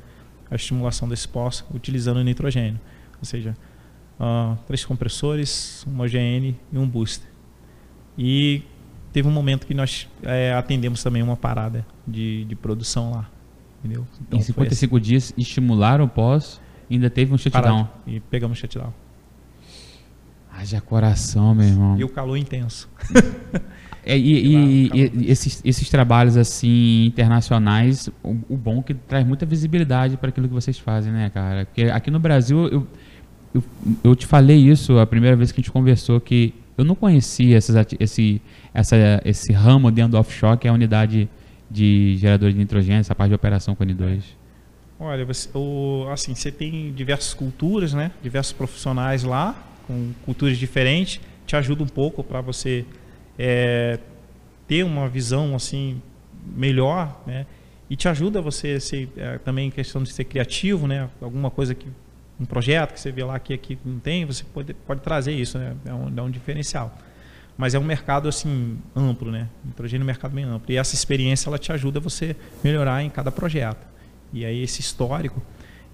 [0.51, 2.81] a estimulação desse poço utilizando nitrogênio,
[3.19, 3.57] ou seja,
[4.19, 7.29] uh, três compressores, um OGN e um booster.
[8.19, 8.63] E
[9.13, 13.31] teve um momento que nós é, atendemos também uma parada de, de produção lá.
[13.79, 14.07] Entendeu?
[14.21, 15.03] Então, em 55 assim.
[15.03, 17.63] dias estimularam o pós, ainda teve um shutdown.
[17.63, 18.93] Parado, e pegamos shutdown.
[20.53, 21.99] Haja coração, meu irmão.
[21.99, 22.91] E o calor intenso.
[24.05, 29.27] É, e, e, e esses, esses trabalhos assim internacionais, o, o, bom é que traz
[29.27, 31.67] muita visibilidade para aquilo que vocês fazem, né, cara?
[31.67, 32.87] Porque aqui no Brasil, eu,
[33.55, 33.65] eu,
[34.03, 37.59] eu te falei isso a primeira vez que a gente conversou, que eu não conhecia
[37.59, 38.41] esses, esse,
[38.73, 41.29] essa, esse ramo dentro do offshore, que é a unidade
[41.71, 44.23] de gerador de nitrogênio, essa parte de operação com N2.
[44.99, 48.11] Olha, você, o, assim, você tem diversas culturas, né?
[48.23, 49.55] Diversos profissionais lá,
[49.87, 52.85] com culturas diferentes, te ajuda um pouco para você
[53.39, 53.99] é,
[54.67, 56.01] ter uma visão assim
[56.45, 57.47] melhor, né?
[57.89, 61.09] E te ajuda você ser, é, também em questão de ser criativo, né?
[61.21, 61.89] Alguma coisa que
[62.39, 65.59] um projeto que você vê lá que aqui não tem, você pode, pode trazer isso,
[65.59, 65.75] né?
[65.85, 66.97] É um, é um diferencial.
[67.59, 69.49] Mas é um mercado assim amplo, né?
[69.65, 70.73] Nitrogênio é um mercado bem amplo.
[70.73, 73.87] E essa experiência ela te ajuda você melhorar em cada projeto.
[74.33, 75.43] E aí esse histórico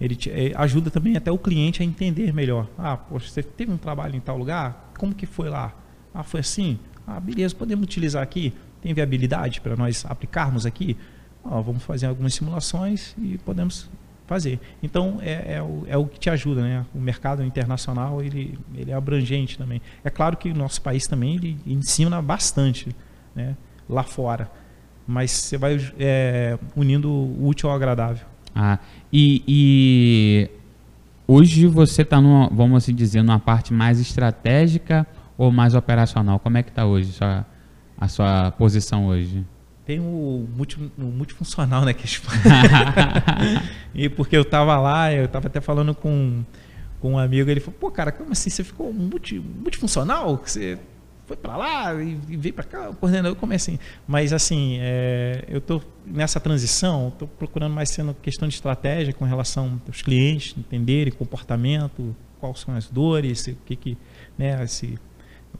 [0.00, 2.68] ele te, é, ajuda também até o cliente a entender melhor.
[2.78, 4.92] Ah, poxa, você teve um trabalho em tal lugar?
[4.98, 5.74] Como que foi lá?
[6.14, 6.78] Ah, foi assim?
[7.06, 8.52] Ah, beleza, podemos utilizar aqui?
[8.82, 10.96] Tem viabilidade para nós aplicarmos aqui?
[11.44, 13.88] Ah, vamos fazer algumas simulações e podemos
[14.26, 14.58] fazer.
[14.82, 16.84] Então é, é, o, é o que te ajuda, né?
[16.94, 19.80] O mercado internacional ele, ele é abrangente também.
[20.04, 22.94] É claro que o nosso país também ele ensina bastante,
[23.34, 23.56] né?
[23.88, 24.50] Lá fora,
[25.06, 28.26] mas você vai é, unindo o útil ao agradável.
[28.52, 28.80] Ah,
[29.12, 30.50] e, e
[31.28, 32.18] hoje você está,
[32.50, 36.38] vamos assim dizer, numa parte mais estratégica ou mais operacional?
[36.38, 37.46] Como é que está hoje sua,
[37.98, 39.44] a sua posição hoje?
[39.84, 41.92] Tem o, multi, o multifuncional, né?
[41.92, 42.06] Que
[43.94, 46.44] e porque eu estava lá, eu estava até falando com,
[47.00, 48.50] com um amigo, ele falou, pô, cara, como assim?
[48.50, 50.40] Você ficou multi, multifuncional?
[50.44, 50.78] Você
[51.26, 53.78] foi para lá e, e veio para cá, coordenador, como é assim?
[54.06, 59.24] Mas assim, é, eu estou nessa transição, estou procurando mais sendo questão de estratégia com
[59.24, 63.98] relação aos clientes entenderem comportamento, quais são as dores, o que que,
[64.38, 64.98] né, esse,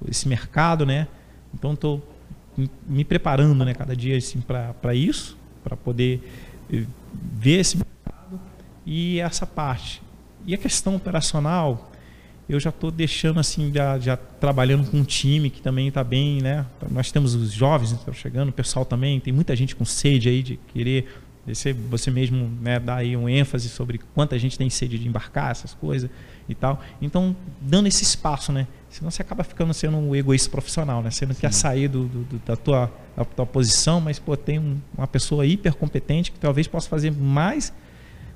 [0.09, 1.09] esse mercado, né?
[1.55, 2.03] Então estou
[2.87, 6.23] me preparando, né, cada dia assim para isso, para poder
[6.73, 6.85] eh,
[7.35, 8.41] ver esse mercado
[8.85, 10.03] e essa parte.
[10.47, 11.91] E a questão operacional,
[12.49, 16.41] eu já estou deixando assim, já, já, trabalhando com um time que também está bem,
[16.41, 16.65] né?
[16.91, 20.29] Nós temos os jovens que estão chegando, o pessoal também, tem muita gente com sede
[20.29, 21.09] aí de querer,
[21.47, 25.51] você, você mesmo né, dá aí um ênfase sobre quanta gente tem sede de embarcar,
[25.51, 26.11] essas coisas
[26.49, 26.81] e tal.
[27.01, 28.67] Então, dando esse espaço, né?
[28.91, 31.11] Senão você acaba ficando sendo um egoísta profissional, né?
[31.11, 31.41] Você não Sim.
[31.41, 35.47] quer sair do, do, da, tua, da tua posição, mas pô, tem um, uma pessoa
[35.47, 37.73] hiper competente que talvez possa fazer mais,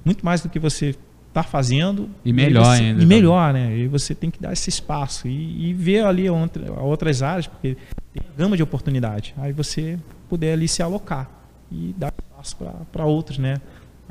[0.05, 0.95] muito mais do que você
[1.29, 2.11] está fazendo.
[2.25, 3.03] E melhor e você, ainda.
[3.03, 3.77] E melhor, né?
[3.77, 7.77] E você tem que dar esse espaço e, e ver ali outra, outras áreas, porque
[8.13, 9.35] tem gama de oportunidade.
[9.39, 11.31] Aí você puder ali se alocar
[11.71, 12.57] e dar espaço
[12.91, 13.57] para outros, né?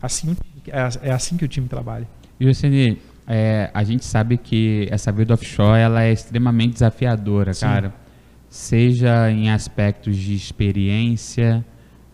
[0.02, 0.36] Assim,
[0.68, 2.08] é, é, assim que o time trabalha.
[2.40, 7.66] E Lucene, é, a gente sabe que essa vida offshore ela é extremamente desafiadora, Sim.
[7.66, 7.94] cara.
[8.50, 11.64] Seja em aspectos de experiência,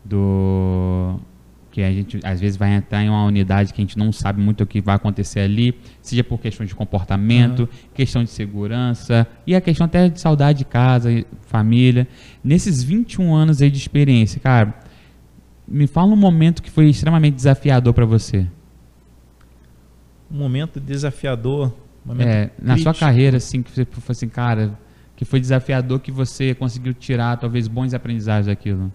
[0.05, 1.19] do
[1.71, 4.41] que a gente às vezes vai entrar em uma unidade que a gente não sabe
[4.41, 7.67] muito o que vai acontecer ali, seja por questão de comportamento, uhum.
[7.93, 11.09] questão de segurança e a questão até de saudade de casa,
[11.41, 12.07] família.
[12.41, 14.73] Nesses 21 anos aí de experiência, cara,
[15.67, 18.47] me fala um momento que foi extremamente desafiador para você.
[20.31, 21.73] Um momento desafiador,
[22.05, 24.77] um momento é, na sua carreira assim que você falou assim, cara,
[25.15, 28.91] que foi desafiador que você conseguiu tirar talvez bons aprendizados daquilo.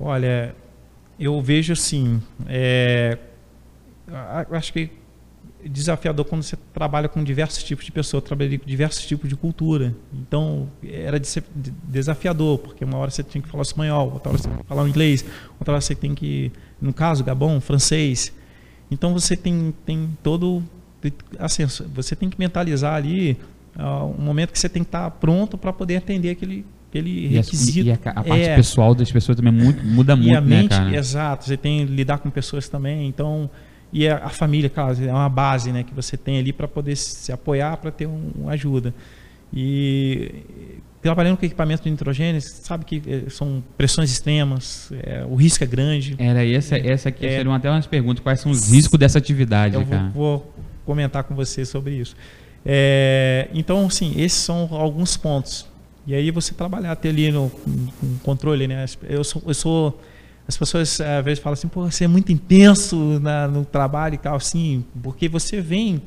[0.00, 0.54] Olha,
[1.18, 3.18] eu vejo assim, é,
[4.50, 4.90] acho que
[5.64, 9.94] desafiador quando você trabalha com diversos tipos de pessoas, trabalhei com diversos tipos de cultura.
[10.12, 11.20] Então, era
[11.84, 14.88] desafiador, porque uma hora você tinha que falar espanhol, outra hora você tem que falar
[14.88, 15.24] inglês,
[15.58, 18.32] outra hora você tem que, no caso, Gabão, francês.
[18.90, 20.62] Então, você tem, tem todo.
[21.38, 23.36] Assim, você tem que mentalizar ali
[23.76, 27.26] uh, um momento que você tem que estar pronto para poder atender aquele, aquele e
[27.28, 27.80] requisito.
[27.80, 30.70] A, e a, a parte é, pessoal das pessoas também muito, muda muito, a mente,
[30.70, 30.96] né, cara?
[30.96, 33.50] Exato, você tem que lidar com pessoas também, então
[33.92, 36.96] e a, a família, claro, é uma base, né, que você tem ali para poder
[36.96, 38.94] se apoiar, para ter um, uma ajuda.
[39.52, 40.44] E
[41.00, 45.66] trabalhando com equipamento de nitrogênio, sabe que eh, são pressões extremas, é, o risco é
[45.66, 46.14] grande.
[46.18, 49.18] Era essa, é, essa aqui é, seriam até umas perguntas, quais são os riscos dessa
[49.18, 49.84] atividade, eu?
[49.84, 52.14] Vou, vou comentar com você sobre isso.
[52.66, 55.66] É, então, assim, esses são alguns pontos.
[56.06, 58.84] E aí você trabalhar até ali no, no controle, né?
[59.08, 60.00] Eu sou, eu sou
[60.48, 64.18] as pessoas às vezes falam assim, pô, você é muito intenso na, no trabalho e
[64.18, 66.02] tal, assim, porque você vem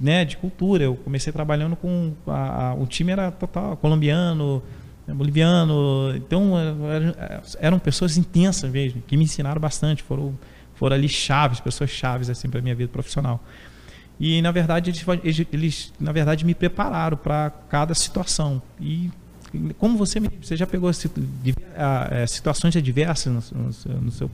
[0.00, 0.82] né, de cultura.
[0.82, 4.60] Eu comecei trabalhando com a, a, o time era total colombiano,
[5.06, 7.14] boliviano, então eram,
[7.60, 10.36] eram pessoas intensas mesmo, que me ensinaram bastante, foram
[10.74, 13.42] foram ali chaves, pessoas chaves assim para minha vida profissional.
[14.18, 19.10] E na verdade eles, eles na verdade me prepararam para cada situação e
[19.78, 24.30] como você você já pegou é, situações adversas no, no, no seu,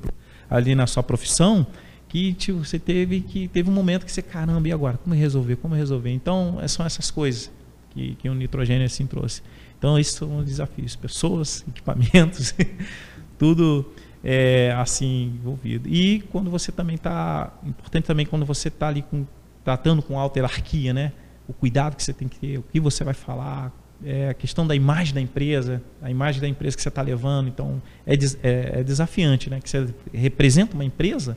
[0.48, 1.66] ali na sua profissão
[2.08, 4.96] que tipo, você teve que teve um momento que você caramba e agora?
[4.98, 5.56] Como resolver?
[5.56, 6.10] Como resolver?
[6.10, 7.50] Então é, são essas coisas
[7.90, 9.42] que, que o nitrogênio assim trouxe.
[9.78, 10.94] Então esses são os desafios.
[10.94, 12.54] Pessoas equipamentos
[13.38, 13.84] tudo
[14.22, 15.88] é, assim envolvido.
[15.88, 19.26] E quando você também está importante também quando você está ali com,
[19.64, 21.12] tratando com alta hierarquia né?
[21.48, 23.72] O cuidado que você tem que ter o que você vai falar
[24.04, 27.48] é a questão da imagem da empresa, a imagem da empresa que você está levando.
[27.48, 29.60] Então, é, des, é, é, desafiante, né?
[29.60, 31.36] Que você representa uma empresa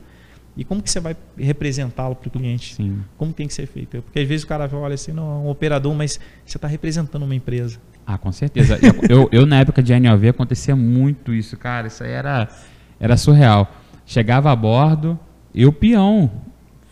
[0.56, 2.74] e como que você vai representá-lo para o cliente?
[2.74, 3.02] Sim.
[3.16, 4.02] Como tem que ser feito?
[4.02, 7.22] Porque às vezes o cara olha assim, não, é um operador, mas você está representando
[7.22, 7.78] uma empresa.
[8.06, 8.78] Ah, com certeza.
[9.08, 11.86] eu, eu, na época de NOV, acontecia muito isso, cara.
[11.86, 12.48] Isso aí era,
[12.98, 13.72] era surreal.
[14.04, 15.18] Chegava a bordo,
[15.54, 16.30] eu peão,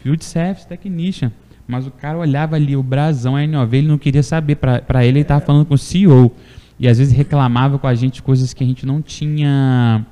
[0.00, 1.32] Field Service Technician.
[1.68, 4.56] Mas o cara olhava ali o brasão, a NOV, ele não queria saber.
[4.56, 6.34] Para ele, ele estava falando com o CEO.
[6.80, 10.06] E às vezes reclamava com a gente coisas que a gente não tinha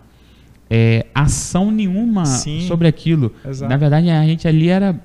[0.69, 3.33] é, ação nenhuma Sim, sobre aquilo.
[3.49, 3.71] Exato.
[3.71, 5.01] Na verdade, a gente ali era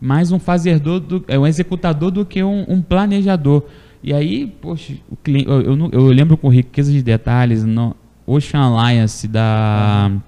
[0.00, 3.64] mais um fazedor, do, é, um executador do que um, um planejador.
[4.00, 8.60] E aí, poxa, o cliente, eu, eu, eu, lembro com riqueza de detalhes, no Ocean
[8.60, 10.20] Alliance da, uhum.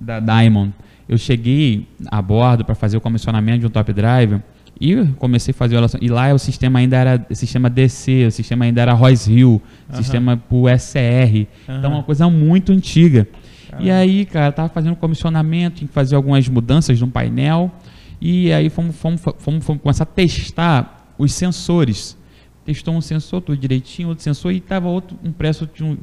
[0.00, 0.72] da Diamond
[1.08, 4.40] eu cheguei a bordo para fazer o comissionamento de um top drive
[4.80, 8.64] e comecei a fazer o e lá o sistema ainda era sistema DC, o sistema
[8.64, 9.96] ainda era Royce Hill, uhum.
[9.96, 10.98] sistema por SR.
[11.68, 11.78] Uhum.
[11.78, 13.26] Então uma coisa muito antiga.
[13.70, 13.86] Caramba.
[13.86, 17.70] E aí, cara, tava fazendo comissionamento, tinha que fazer algumas mudanças no painel
[18.20, 22.16] e aí fomos, fomos, fomos, fomos começar a testar os sensores.
[22.64, 25.96] Testou um sensor tudo direitinho, outro sensor e tava outro um preço de um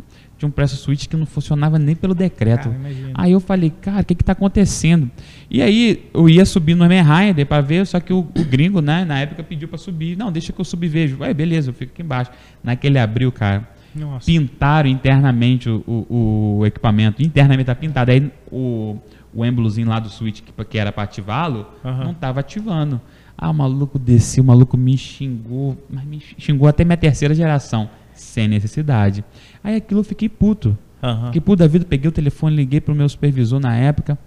[0.43, 2.69] tinha um preço switch que não funcionava nem pelo decreto.
[2.69, 5.10] Cara, aí eu falei, cara, o que está acontecendo?
[5.49, 9.06] E aí eu ia subir no Emerheimer para ver, só que o, o, gringo, né,
[9.06, 10.17] na época pediu para subir.
[10.17, 11.23] Não, deixa que eu subi e vejo.
[11.23, 12.32] Aí beleza, eu fico aqui embaixo.
[12.62, 14.25] Naquele abril, cara, Nossa.
[14.25, 17.23] pintaram internamente o, o, o equipamento.
[17.23, 18.12] Internamente tá pintado.
[18.12, 18.97] Aí o,
[19.34, 22.03] o êmbolozinho lá do switch que, que era para ativá-lo, uhum.
[22.03, 22.99] não estava ativando.
[23.38, 27.89] Ah, o maluco desceu, o maluco me xingou, mas me xingou até minha terceira geração,
[28.13, 29.23] sem necessidade.
[29.63, 30.78] Aí aquilo eu fiquei puto.
[31.02, 31.26] Uhum.
[31.28, 34.17] Fiquei puto da vida, peguei o telefone, liguei pro meu supervisor na época.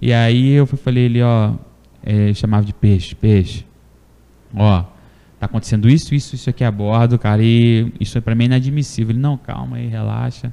[0.00, 1.54] E aí eu falei ele, ó,
[2.02, 3.64] é, chamava de peixe, peixe.
[4.54, 4.82] Ó,
[5.38, 9.12] tá acontecendo isso, isso, isso aqui a bordo, cara, e isso é para mim inadmissível.
[9.12, 10.52] Ele, não, calma aí, relaxa.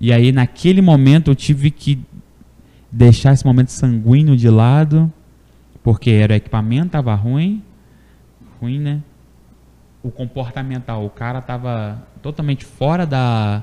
[0.00, 1.98] E aí naquele momento eu tive que
[2.90, 5.12] deixar esse momento sanguíneo de lado,
[5.82, 7.62] porque era o equipamento tava ruim,
[8.60, 9.02] ruim, né?
[10.02, 13.62] O comportamental, o cara tava totalmente fora da,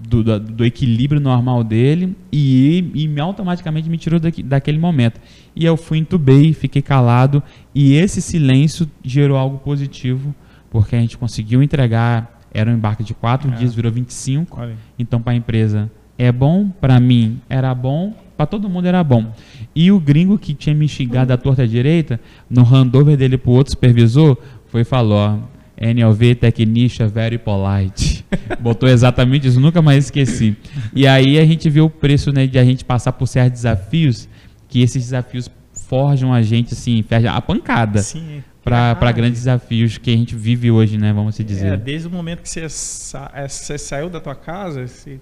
[0.00, 5.20] do, do, do, equilíbrio normal dele e, e me automaticamente me tirou daqui, daquele momento.
[5.54, 7.42] E eu fui entubei, fiquei calado
[7.74, 10.34] e esse silêncio gerou algo positivo
[10.70, 13.54] porque a gente conseguiu entregar, era um embarque de quatro é.
[13.56, 14.60] dias, virou 25.
[14.60, 14.76] Olha.
[14.98, 19.32] Então para a empresa é bom, para mim era bom, para todo mundo era bom.
[19.74, 23.72] E o gringo que tinha me xingado à torta direita, no handover dele pro outro
[23.72, 24.38] supervisor,
[24.68, 25.38] foi e falou, ó,
[25.80, 28.24] NLV Technisha Very Polite.
[28.60, 30.56] Botou exatamente isso, nunca mais esqueci.
[30.94, 34.28] E aí a gente viu o preço né, de a gente passar por certos desafios,
[34.68, 38.02] que esses desafios forjam a gente, assim, a pancada.
[38.02, 38.42] Sim.
[38.62, 41.10] Para grandes desafios que a gente vive hoje, né?
[41.10, 41.72] Vamos se dizer.
[41.72, 45.18] É, desde o momento que você, sa é, você saiu da tua casa, você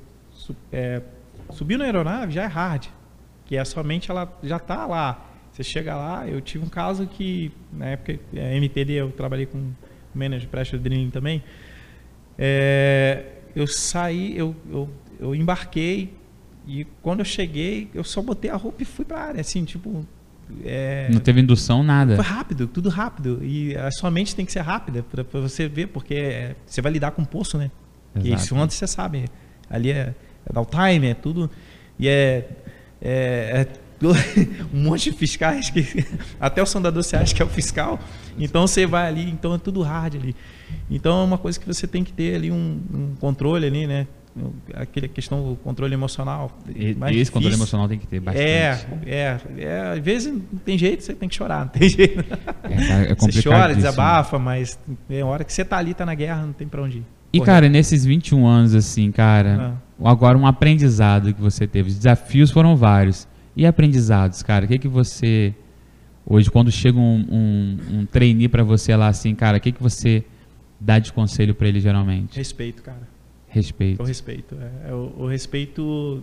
[0.73, 1.01] é,
[1.51, 2.87] subiu na aeronave, já é hard.
[3.45, 5.25] Que é somente ela já está lá.
[5.57, 9.71] Você chega lá, eu tive um caso que, na época, é, MTD, eu trabalhei com
[10.15, 11.43] manager pressure drilling também.
[12.39, 16.13] É, eu saí, eu, eu, eu embarquei
[16.67, 19.65] e quando eu cheguei, eu só botei a roupa e fui para a área, assim,
[19.65, 20.05] tipo,
[20.63, 22.17] é, não teve indução, nada.
[22.17, 23.41] Foi rápido, tudo rápido.
[23.43, 27.13] E a sua mente tem que ser rápida para você ver, porque você vai lidar
[27.13, 27.71] com o poço, né?
[28.15, 28.29] Exato.
[28.29, 29.25] E isso antes você sabe.
[29.71, 30.15] Ali é,
[30.45, 31.51] é dar o time, é tudo.
[31.99, 32.47] E é,
[33.01, 33.86] é, é
[34.73, 36.05] um monte de fiscais que
[36.41, 37.99] até o sondador você acha que é o fiscal.
[38.39, 40.37] Então você vai ali, então é tudo hard ali.
[40.91, 44.07] Então é uma coisa que você tem que ter ali um, um controle ali, né?
[44.75, 46.53] aquela questão do controle emocional.
[46.69, 47.33] E, esse difícil.
[47.33, 48.47] controle emocional tem que ter bastante.
[48.47, 52.25] É, é, é, às vezes não tem jeito, você tem que chorar, não tem jeito.
[52.65, 54.79] É, é você chora, desabafa, mas
[55.09, 57.05] é hora que você tá ali, tá na guerra, não tem para onde ir.
[57.33, 60.09] E, cara, nesses 21 anos, assim, cara, ah.
[60.11, 61.91] agora um aprendizado que você teve.
[61.91, 63.29] Os desafios foram vários.
[63.57, 64.67] E aprendizados, cara?
[64.67, 65.55] O que, que você.
[66.27, 69.83] Hoje, quando chega um, um, um trainee para você lá, assim, cara, o que, que
[69.83, 70.25] você
[70.79, 72.37] dá de conselho para ele geralmente?
[72.37, 73.09] Respeito, cara.
[73.49, 74.03] Respeito.
[74.03, 74.57] O respeito.
[74.61, 76.23] É, é o, o, respeito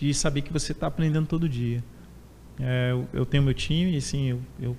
[0.00, 1.84] de saber que você está aprendendo todo dia.
[2.58, 4.76] É, eu, eu, tenho meu time, assim, eu, eu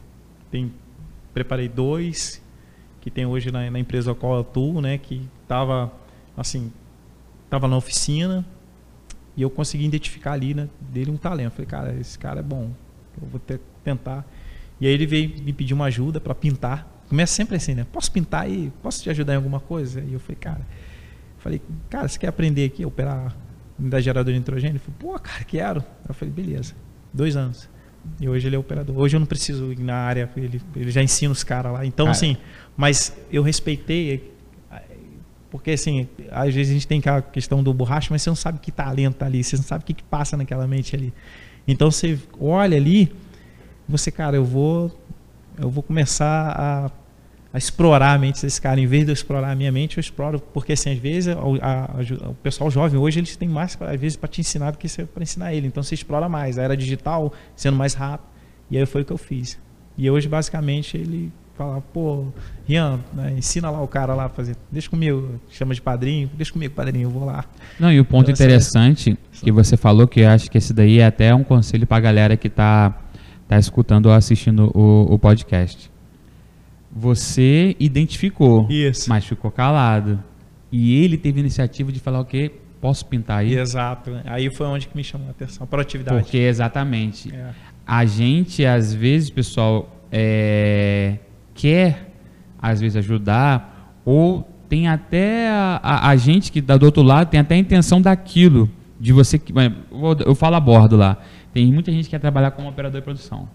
[0.51, 0.71] tenho,
[1.33, 2.43] preparei dois
[2.99, 5.93] que tem hoje na, na empresa a qual eu atuo, né, que estava
[6.35, 6.71] assim,
[7.45, 8.45] estava na oficina
[9.35, 11.53] e eu consegui identificar ali né, dele um talento.
[11.53, 12.71] Falei, cara, esse cara é bom,
[13.21, 14.25] eu vou ter, tentar.
[14.79, 16.87] E aí ele veio me pedir uma ajuda para pintar.
[17.09, 17.85] Começa sempre assim, né?
[17.91, 18.71] Posso pintar aí?
[18.81, 20.01] Posso te ajudar em alguma coisa?
[20.01, 20.61] E eu falei, cara,
[21.43, 23.35] Falei, cara, você quer aprender aqui a operar
[23.77, 24.77] unidade gerador de nitrogênio?
[24.77, 25.83] Ele falou, pô, cara, quero.
[26.07, 26.73] Eu falei, beleza.
[27.11, 27.69] Dois anos.
[28.17, 28.97] E hoje ele é operador.
[28.97, 31.85] Hoje eu não preciso ir na área, ele, ele já ensina os caras lá.
[31.85, 32.15] Então, cara.
[32.15, 32.37] assim,
[32.77, 34.32] mas eu respeitei,
[35.53, 38.57] porque assim, às vezes a gente tem aquela questão do borracha, mas você não sabe
[38.57, 41.13] que talento tá ali, você não sabe o que, que passa naquela mente ali.
[41.67, 43.13] Então você olha ali,
[43.87, 44.91] você, cara, eu vou,
[45.59, 46.91] eu vou começar a
[47.53, 48.79] a explorar a mente desse cara.
[48.79, 51.39] Em vez de eu explorar a minha mente, eu exploro, porque assim, às vezes a,
[51.39, 54.79] a, a, o pessoal jovem hoje eles têm mais às vezes para te ensinar do
[54.79, 55.67] que para ensinar ele.
[55.67, 56.57] Então você explora mais.
[56.57, 58.27] A era digital sendo mais rápido.
[58.71, 59.59] E aí foi o que eu fiz.
[59.95, 62.25] E hoje basicamente ele fala, pô,
[62.67, 66.51] Rian, né, ensina lá o cara lá a fazer, deixa comigo, chama de padrinho, deixa
[66.51, 67.45] comigo, padrinho, eu vou lá.
[67.79, 70.57] Não, e o ponto então, assim, interessante assim, que você falou, que eu acho que
[70.57, 72.97] esse daí é até um conselho para a galera que está
[73.47, 75.93] tá escutando ou assistindo o, o podcast
[76.95, 79.09] você identificou, Isso.
[79.09, 80.23] mas ficou calado.
[80.71, 82.51] E ele teve a iniciativa de falar o quê?
[82.79, 83.55] Posso pintar aí?
[83.55, 84.11] Exato.
[84.25, 86.21] Aí foi onde que me chamou a atenção, a proatividade.
[86.21, 87.33] Porque exatamente.
[87.33, 87.51] É.
[87.85, 91.17] A gente, às vezes, pessoal, é,
[91.53, 92.13] quer,
[92.61, 97.29] às vezes, ajudar, ou tem até a, a, a gente que está do outro lado
[97.29, 99.39] tem até a intenção daquilo, de você.
[99.91, 101.17] Eu, eu falo a bordo lá.
[101.53, 103.47] Tem muita gente que quer trabalhar como operador de produção.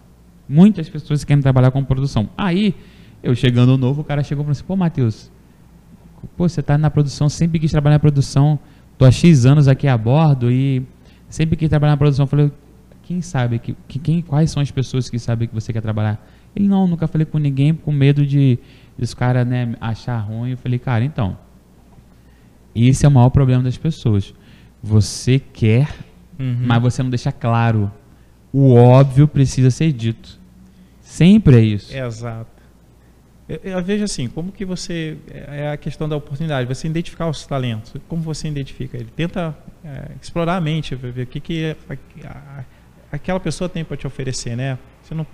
[0.49, 2.29] Muitas pessoas querem trabalhar como produção.
[2.37, 2.75] Aí
[3.23, 5.31] eu chegando novo, o cara chegou e falou assim, pô, Matheus,
[6.37, 8.59] pô, você tá na produção, sempre quis trabalhar na produção,
[8.97, 10.87] tô há X anos aqui a bordo e
[11.29, 12.23] sempre quis trabalhar na produção.
[12.25, 12.53] Eu falei,
[13.03, 16.25] quem sabe, que, que, quem, quais são as pessoas que sabem que você quer trabalhar?
[16.55, 18.59] Ele, não, nunca falei com ninguém, com medo de,
[18.99, 20.51] os caras né, achar ruim.
[20.51, 21.37] Eu falei, cara, então,
[22.75, 24.35] esse é o maior problema das pessoas.
[24.83, 25.89] Você quer,
[26.39, 26.59] uhum.
[26.67, 27.91] mas você não deixa claro.
[28.53, 30.39] O óbvio precisa ser dito.
[31.01, 31.97] Sempre é isso.
[31.97, 32.59] Exato.
[33.49, 37.29] Eu, eu, vejo assim, como que você é, é a questão da oportunidade, você identificar
[37.29, 41.77] os talentos, como você identifica ele, tenta é, explorar a mente, ver o que que
[42.25, 42.65] a, a,
[43.11, 44.79] aquela pessoa tem para te oferecer, né?
[45.03, 45.27] Você não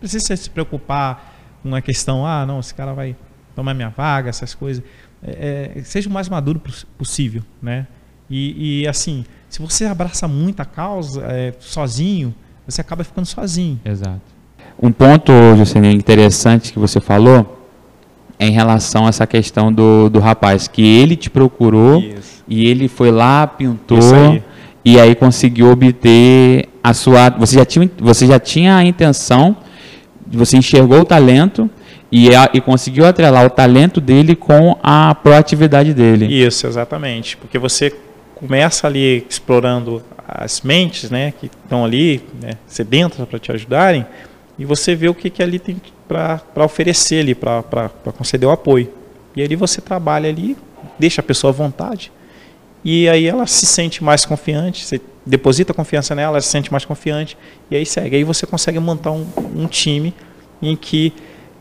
[0.00, 3.14] precisa se preocupar com a questão, ah, não, esse cara vai
[3.54, 4.82] tomar minha vaga, essas coisas.
[5.22, 6.60] É, é, seja o mais maduro
[6.96, 7.86] possível, né?
[8.28, 12.34] E, e, assim, se você abraça muito a causa é, sozinho,
[12.66, 13.80] você acaba ficando sozinho.
[13.84, 14.20] Exato.
[14.80, 17.58] Um ponto, Juscelino, interessante que você falou
[18.38, 22.42] é em relação a essa questão do, do rapaz, que ele te procurou Isso.
[22.48, 24.42] e ele foi lá, pintou aí.
[24.82, 27.28] e aí conseguiu obter a sua.
[27.30, 29.56] Você já tinha, você já tinha a intenção,
[30.36, 31.68] você enxergou o talento
[32.10, 36.26] e, a, e conseguiu atrelar o talento dele com a proatividade dele.
[36.26, 37.36] Isso, exatamente.
[37.36, 37.94] Porque você
[38.34, 44.06] começa ali explorando as mentes, né, que estão ali, né, sedentas para te ajudarem,
[44.58, 45.76] e você vê o que, que ali tem
[46.06, 48.90] para oferecer ali, para conceder o apoio.
[49.34, 50.56] E ali você trabalha ali,
[50.98, 52.12] deixa a pessoa à vontade,
[52.84, 55.00] e aí ela se sente mais confiante, você
[55.30, 57.36] deposita confiança nela, ela se sente mais confiante,
[57.70, 58.16] e aí segue.
[58.16, 59.24] Aí você consegue montar um,
[59.54, 60.12] um time
[60.60, 61.12] em que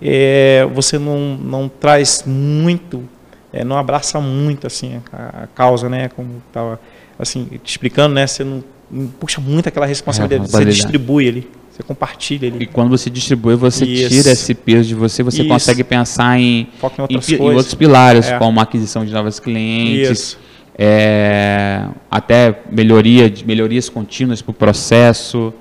[0.02, 3.04] é, você não, não traz muito,
[3.54, 6.10] é, não abraça muito assim a, a causa, né?
[6.10, 6.80] Como estava
[7.18, 8.26] assim te explicando, né?
[8.26, 12.64] Você não, não puxa muito aquela responsabilidade, é, você distribui ali, você compartilha ali.
[12.64, 14.10] E quando você distribui, você Isso.
[14.10, 15.50] tira esse peso de você, você Isso.
[15.50, 16.68] consegue pensar em,
[17.10, 18.38] em, em, em, outros pilares, é.
[18.38, 20.38] como a aquisição de novos clientes.
[22.20, 25.54] Até melhoria, melhorias contínuas para o processo,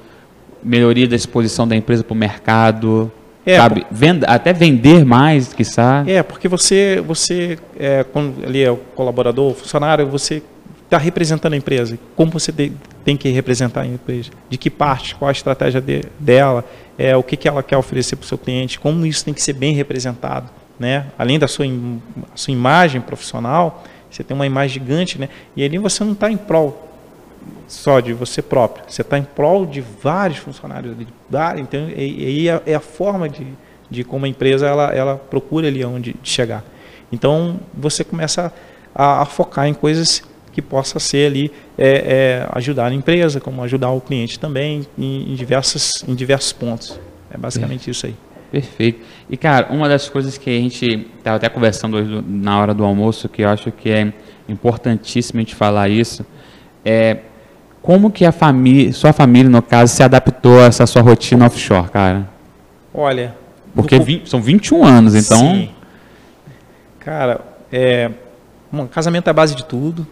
[0.63, 3.11] melhoria da exposição da empresa para o mercado,
[3.47, 3.87] é, sabe?
[3.91, 6.13] Venda, até vender mais, que sabe.
[6.13, 10.43] É, porque você, você é, quando ali é o colaborador, o funcionário, você
[10.85, 11.99] está representando a empresa.
[12.17, 12.73] Como você de,
[13.05, 14.31] tem que representar a empresa?
[14.51, 15.15] De que parte?
[15.15, 16.65] Qual a estratégia de, dela?
[16.99, 18.79] É, o que, que ela quer oferecer para o seu cliente?
[18.79, 20.51] Como isso tem que ser bem representado?
[20.79, 21.07] Né?
[21.19, 21.65] Além da sua,
[22.35, 25.29] sua imagem profissional, você tem uma imagem gigante, né?
[25.57, 26.89] E ali você não está em prol
[27.67, 28.85] só de você próprio.
[28.89, 31.07] Você está em prol de vários funcionários ali.
[31.61, 33.47] Então, e, e é, é a forma de,
[33.91, 36.65] de como a empresa ela, ela procura ali onde chegar.
[37.13, 38.53] Então, você começa
[38.95, 43.63] a, a focar em coisas que possa ser ali é, é, ajudar a empresa, como
[43.63, 46.99] ajudar o cliente também em, em, diversos, em diversos pontos.
[47.31, 48.15] É basicamente isso aí.
[48.51, 49.01] Perfeito.
[49.29, 52.85] E, cara, uma das coisas que a gente estava até conversando hoje na hora do
[52.85, 54.13] almoço, que eu acho que é
[54.49, 56.25] importantíssimo a gente falar isso,
[56.85, 57.19] é
[57.83, 61.89] como que a família, sua família, no caso, se adaptou a essa sua rotina offshore,
[61.89, 62.29] cara?
[62.93, 63.37] Olha...
[63.75, 64.27] Porque do...
[64.27, 65.39] são 21 anos, então...
[65.39, 65.71] Sim.
[66.99, 67.41] Cara,
[67.73, 68.11] é,
[68.73, 70.07] um casamento é a base de tudo.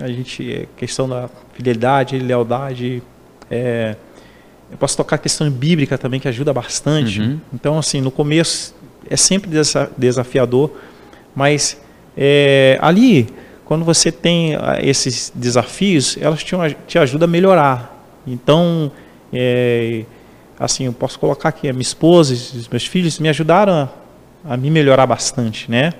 [0.00, 3.02] A gente, é questão da fidelidade, lealdade,
[3.50, 3.96] é,
[4.70, 7.20] eu posso tocar a questão bíblica também, que ajuda bastante.
[7.20, 7.40] Uhum.
[7.52, 8.74] Então, assim, no começo
[9.08, 9.50] é sempre
[9.96, 10.70] desafiador,
[11.34, 11.80] mas
[12.16, 13.28] é, ali,
[13.64, 16.54] quando você tem ah, esses desafios, elas te,
[16.86, 17.94] te ajudam a melhorar.
[18.26, 18.92] Então,
[19.32, 20.04] é,
[20.58, 23.88] assim, eu posso colocar aqui, a minha esposa e os meus filhos me ajudaram
[24.44, 25.92] a, a me melhorar bastante, né?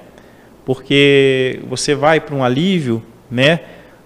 [0.66, 3.60] Porque você vai para um alívio, né?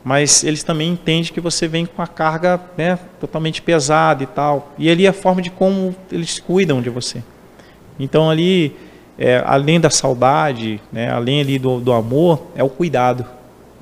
[0.04, 4.72] Mas eles também entendem que você vem com a carga né, totalmente pesada e tal.
[4.76, 7.22] E ali é a forma de como eles cuidam de você.
[7.98, 8.74] Então ali,
[9.16, 13.24] é, além da saudade, né, além ali do, do amor, é o cuidado.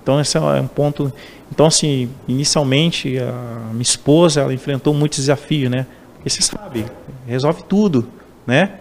[0.03, 1.11] Então esse é um ponto.
[1.51, 5.87] Então assim, inicialmente a minha esposa ela enfrentou muitos desafios, né?
[6.15, 6.85] Porque você sabe,
[7.27, 8.07] resolve tudo,
[8.47, 8.73] né?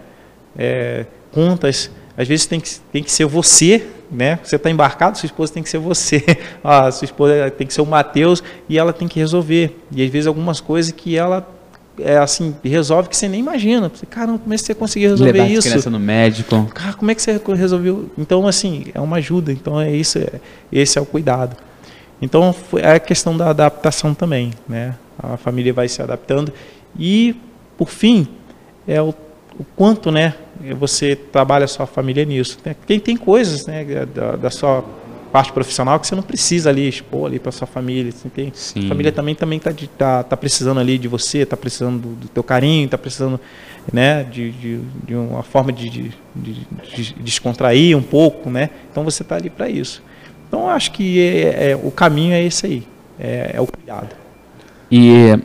[0.58, 4.39] É, contas, às vezes tem que, tem que ser você né?
[4.43, 6.24] Você está embarcado, sua esposa tem que ser você,
[6.63, 9.80] a sua esposa tem que ser o Mateus e ela tem que resolver.
[9.91, 11.47] E às vezes algumas coisas que ela
[11.99, 13.91] é assim resolve que você nem imagina.
[14.09, 15.67] Caramba, como é que você conseguiu resolver Levar isso?
[15.67, 16.65] criança no médico.
[16.74, 18.09] Cara, como é que você resolveu?
[18.17, 19.51] Então assim é uma ajuda.
[19.51, 20.39] Então é isso, é,
[20.72, 21.55] esse é o cuidado.
[22.22, 24.95] Então é a questão da adaptação também, né?
[25.22, 26.51] A família vai se adaptando
[26.97, 27.36] e
[27.78, 28.28] por fim
[28.88, 29.13] é o,
[29.60, 30.34] o quanto, né?
[30.78, 32.57] você trabalha a sua família nisso.
[32.86, 34.84] Tem, tem coisas né, da, da, sua
[35.32, 38.12] parte profissional que você não precisa ali expor ali para sua família.
[38.12, 42.01] Você tem, a família também também está tá, tá precisando ali de você, está precisando
[42.01, 43.39] do, do, teu carinho, está precisando
[43.91, 48.70] né, de, de, de, uma forma de, de, de, descontrair um pouco, né?
[48.91, 50.03] Então você está ali para isso.
[50.47, 52.88] Então acho que é, é, o caminho é esse aí,
[53.20, 54.10] é, é o cuidado.
[54.91, 55.39] E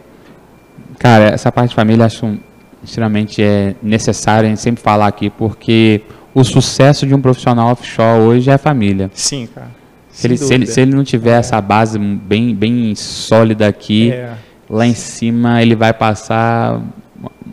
[0.98, 2.38] cara, essa parte de família acho
[2.84, 6.02] extremamente é necessário a gente sempre falar aqui, porque
[6.34, 9.10] o sucesso de um profissional offshore hoje é a família.
[9.14, 9.70] Sim, cara.
[10.10, 11.38] Se ele, se ele, se, ele, não tiver é.
[11.38, 14.34] essa base bem, bem sólida aqui, é.
[14.70, 16.80] lá em cima ele vai passar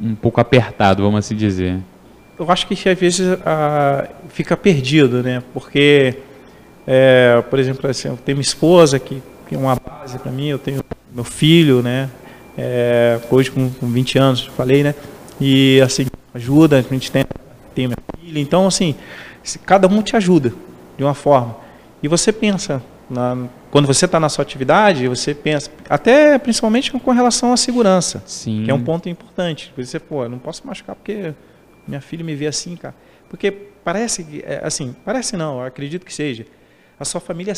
[0.01, 1.79] um pouco apertado, vamos assim dizer.
[2.37, 5.41] Eu acho que às vezes ah, fica perdido, né?
[5.53, 6.17] Porque,
[6.85, 10.47] é, por exemplo, assim, eu tenho minha esposa que, que é uma base para mim,
[10.47, 12.09] eu tenho meu filho, né?
[12.57, 14.93] É, hoje com, com 20 anos, falei, né?
[15.41, 17.25] E assim, ajuda, a gente tem,
[17.73, 18.39] tem minha filha.
[18.39, 18.95] Então, assim,
[19.65, 20.53] cada um te ajuda
[20.97, 21.57] de uma forma.
[22.03, 27.11] E você pensa, na, quando você está na sua atividade, você pensa, até principalmente com
[27.11, 28.63] relação à segurança, Sim.
[28.65, 29.73] que é um ponto importante.
[29.75, 31.33] Você, pô, eu não posso machucar porque
[31.87, 32.95] minha filha me vê assim, cara.
[33.29, 36.45] Porque parece que, é, assim, parece não, eu acredito que seja.
[36.99, 37.55] A sua família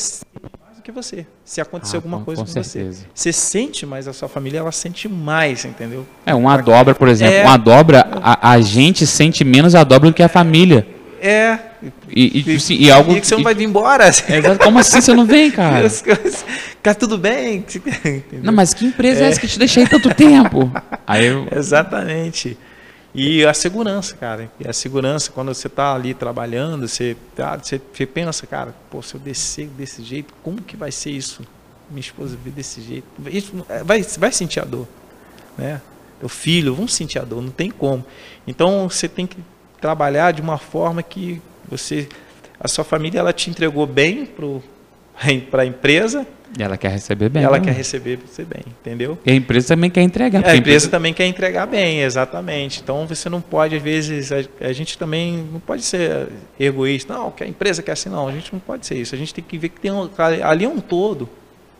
[0.83, 1.25] que você.
[1.45, 2.91] Se acontecer ah, alguma com, coisa com, com você.
[3.13, 6.05] Você sente, mas a sua família ela sente mais, entendeu?
[6.25, 7.33] É, uma dobra, por exemplo.
[7.33, 10.85] É, uma dobra, a, a, gente sente menos a dobra do que a família.
[11.21, 11.57] É,
[12.09, 14.11] E, e, e, e algo que você não vai vir embora.
[14.27, 15.89] É, como assim você não vem, cara?
[16.81, 17.65] Cara, tudo bem?
[18.41, 20.69] Não, mas que empresa é, é essa que te deixei tanto tempo?
[21.07, 21.47] Aí eu...
[21.55, 22.57] Exatamente.
[23.13, 24.51] E a segurança, cara.
[24.59, 29.01] E a segurança, quando você está ali trabalhando, você, tá, você, você pensa, cara, pô,
[29.01, 31.43] se eu descer desse jeito, como que vai ser isso?
[31.89, 33.05] Minha esposa vir desse jeito.
[33.27, 34.87] Isso, vai, vai sentir a dor.
[35.57, 35.79] Né?
[36.21, 38.03] O filho, vão sentir a dor, não tem como.
[38.47, 39.37] Então você tem que
[39.79, 41.39] trabalhar de uma forma que
[41.69, 42.07] você.
[42.59, 46.25] A sua família ela te entregou bem para a empresa,
[46.59, 47.43] ela quer receber bem.
[47.43, 47.65] Ela né?
[47.65, 49.17] quer receber você bem, entendeu?
[49.25, 50.43] E a empresa também quer entregar.
[50.45, 52.81] É, a, empresa, também quer entregar bem, exatamente.
[52.81, 56.27] Então você não pode, às vezes, a, a, gente também não pode ser
[56.59, 57.13] egoísta.
[57.13, 58.27] Não, que a empresa quer assim, não.
[58.27, 59.15] A gente não pode ser isso.
[59.15, 60.09] A gente tem que ver que tem um,
[60.43, 61.27] ali é um todo.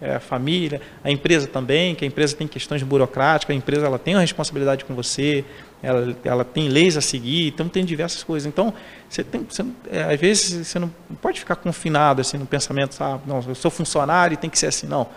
[0.02, 3.98] É a família, a empresa também, que a empresa tem questões burocráticas, a empresa ela
[3.98, 5.46] tem uma responsabilidade com você,
[5.84, 8.48] ela, ela tem leis a seguir, então tem diversas coisas.
[8.48, 8.74] Então,
[9.10, 10.90] você tem, você, é, às vezes você não
[11.22, 13.24] pode ficar confinado assim no pensamento, sabe?
[13.28, 15.08] Não, eu sou funcionário e tem que ser assim, não.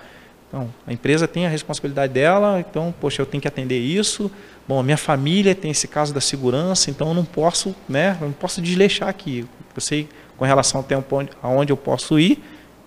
[0.49, 4.31] Então, a empresa tem a responsabilidade dela, então, poxa, eu tenho que atender isso.
[4.67, 8.27] Bom, a minha família tem esse caso da segurança, então eu não posso, né, eu
[8.27, 9.47] não posso desleixar aqui.
[9.75, 12.43] Eu sei com relação ao tempo onde, aonde eu posso ir,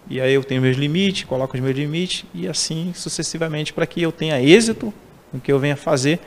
[0.10, 4.02] e aí eu tenho meus limites, coloco os meus limites, e assim sucessivamente, para que
[4.02, 4.94] eu tenha êxito
[5.32, 6.20] no que eu venha fazer,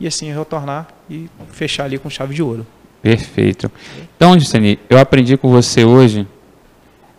[0.00, 2.66] e assim retornar e fechar ali com chave de ouro.
[3.02, 3.70] Perfeito.
[4.16, 6.26] Então, Justine, eu aprendi com você hoje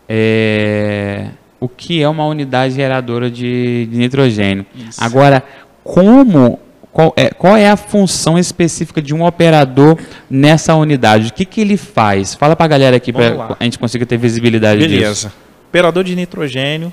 [0.09, 1.29] é,
[1.59, 4.65] o que é uma unidade geradora de, de nitrogênio.
[4.75, 5.03] Isso.
[5.03, 5.43] Agora,
[5.84, 6.59] como
[6.91, 9.97] qual é, qual é, a função específica de um operador
[10.29, 11.29] nessa unidade?
[11.29, 12.36] O que, que ele faz?
[12.36, 15.29] Fala para a galera aqui para a gente conseguir ter visibilidade Beleza.
[15.29, 15.34] disso.
[15.69, 16.91] Operador de nitrogênio,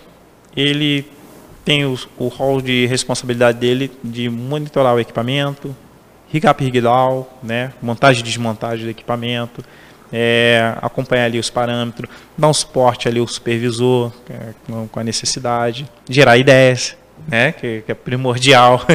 [0.56, 1.04] ele
[1.64, 5.74] tem o, rol de responsabilidade dele de monitorar o equipamento,
[6.30, 9.62] rig up, né, montagem e desmontagem do equipamento,
[10.12, 14.54] é, acompanhar ali os parâmetros, dar um suporte ali ao supervisor é,
[14.90, 16.96] com a necessidade, gerar ideias,
[17.26, 18.84] né, que, que, é primordial.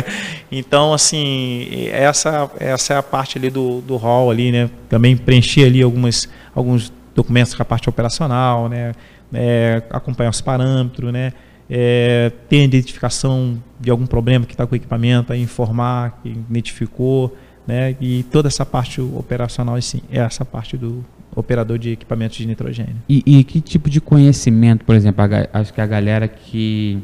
[0.56, 5.66] Então, assim, essa, essa é a parte ali do, do hall ali, né, também preencher
[5.66, 8.94] ali algumas, alguns documentos com a parte operacional, né,
[9.34, 11.34] é, acompanhar os parâmetros, né,
[11.70, 17.36] é, ter a identificação de algum problema que está com o equipamento, informar que identificou,
[17.66, 17.96] né?
[18.00, 21.04] E toda essa parte operacional, sim, é essa parte do
[21.36, 22.98] operador de equipamentos de nitrogênio.
[23.10, 27.02] E, e que tipo de conhecimento, por exemplo, a, acho que a galera que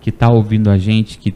[0.00, 1.32] que está ouvindo a gente, que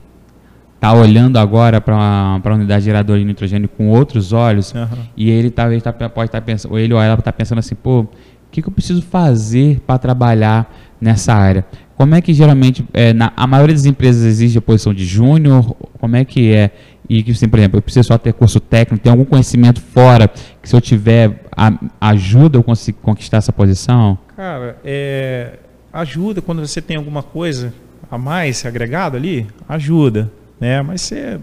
[0.74, 1.96] está olhando agora para
[2.44, 5.04] a unidade geradora de nitrogênio com outros olhos, uhum.
[5.16, 7.76] e ele talvez tá, pode estar tá pensando, ou ele ou ela está pensando assim,
[7.76, 8.08] pô, o
[8.50, 10.68] que, que eu preciso fazer para trabalhar
[11.00, 11.64] nessa área?
[11.96, 15.74] Como é que geralmente, é, na, a maioria das empresas exige a posição de júnior?
[15.98, 16.70] Como é que é?
[17.08, 20.28] E que, assim, por exemplo, eu preciso só ter curso técnico, tem algum conhecimento fora
[20.60, 24.18] que se eu tiver a, ajuda eu consigo conquistar essa posição?
[24.36, 25.58] Cara, é,
[25.92, 27.72] ajuda quando você tem alguma coisa
[28.10, 30.30] a mais agregado ali, ajuda,
[30.60, 30.82] né?
[30.82, 31.40] Mas você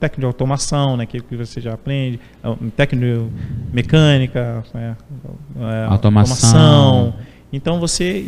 [0.00, 3.30] técnico de automação, né, que, que você já aprende, é técnico de
[3.72, 4.96] mecânica, né,
[5.58, 6.34] é, automação.
[6.34, 7.14] automação.
[7.52, 8.26] Então você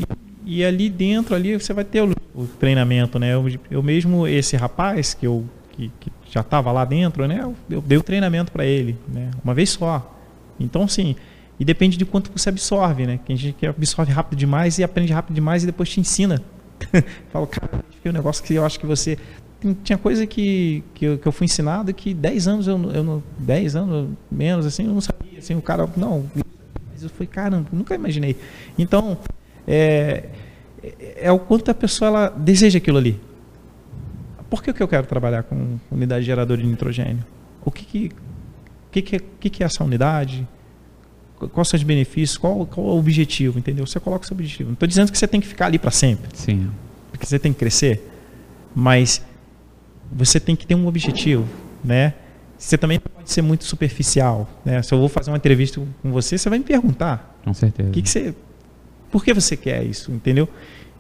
[0.48, 3.34] e ali dentro ali você vai ter o, o treinamento, né?
[3.34, 7.40] Eu, eu, mesmo esse rapaz que eu que, que já estava lá dentro, né?
[7.68, 9.30] Eu, dei o treinamento para ele, né?
[9.44, 10.16] Uma vez só.
[10.58, 11.14] Então, sim,
[11.60, 13.20] e depende de quanto você absorve, né?
[13.26, 16.42] Tem gente que absorve rápido demais e aprende rápido demais e depois te ensina.
[17.30, 19.18] Falo, cara, um negócio que eu acho que você
[19.84, 23.22] tinha coisa que, que, eu, que eu fui ensinado que 10 anos eu, eu não
[23.40, 26.24] 10 anos menos assim eu não sabia assim o cara não
[26.92, 28.36] mas eu fui caramba nunca imaginei
[28.78, 29.18] então
[29.68, 30.24] é,
[30.82, 33.20] é, é o quanto a pessoa ela deseja aquilo ali.
[34.48, 37.22] Por que, que eu quero trabalhar com unidade geradora de nitrogênio?
[37.62, 38.12] O que, que,
[38.90, 40.48] que, que, que, que é essa unidade?
[41.52, 42.38] Quais são os benefícios?
[42.38, 43.58] Qual, qual é o objetivo?
[43.58, 43.86] Entendeu?
[43.86, 44.70] Você coloca o seu objetivo.
[44.70, 46.30] Não estou dizendo que você tem que ficar ali para sempre.
[46.34, 46.70] Sim.
[47.10, 48.10] Porque você tem que crescer.
[48.74, 49.22] Mas
[50.10, 51.46] você tem que ter um objetivo,
[51.84, 52.14] né?
[52.58, 54.82] Você também pode ser muito superficial, né?
[54.82, 57.38] Se eu vou fazer uma entrevista com você, você vai me perguntar.
[57.44, 57.90] Com certeza.
[57.90, 58.34] O que, que você
[59.10, 60.48] por que você quer isso, entendeu?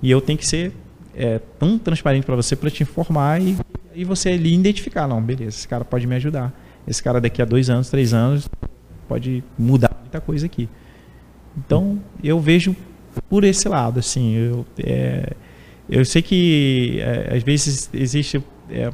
[0.02, 0.72] E eu tenho que ser
[1.14, 3.56] é, tão transparente para você para te informar e,
[3.94, 6.52] e você ali identificar, não, beleza, esse cara pode me ajudar.
[6.86, 8.48] Esse cara daqui a dois anos, três anos
[9.08, 10.68] pode mudar muita coisa aqui.
[11.56, 12.74] Então eu vejo
[13.28, 15.32] por esse lado, assim, eu, é,
[15.90, 18.90] eu sei que é, às vezes existe é,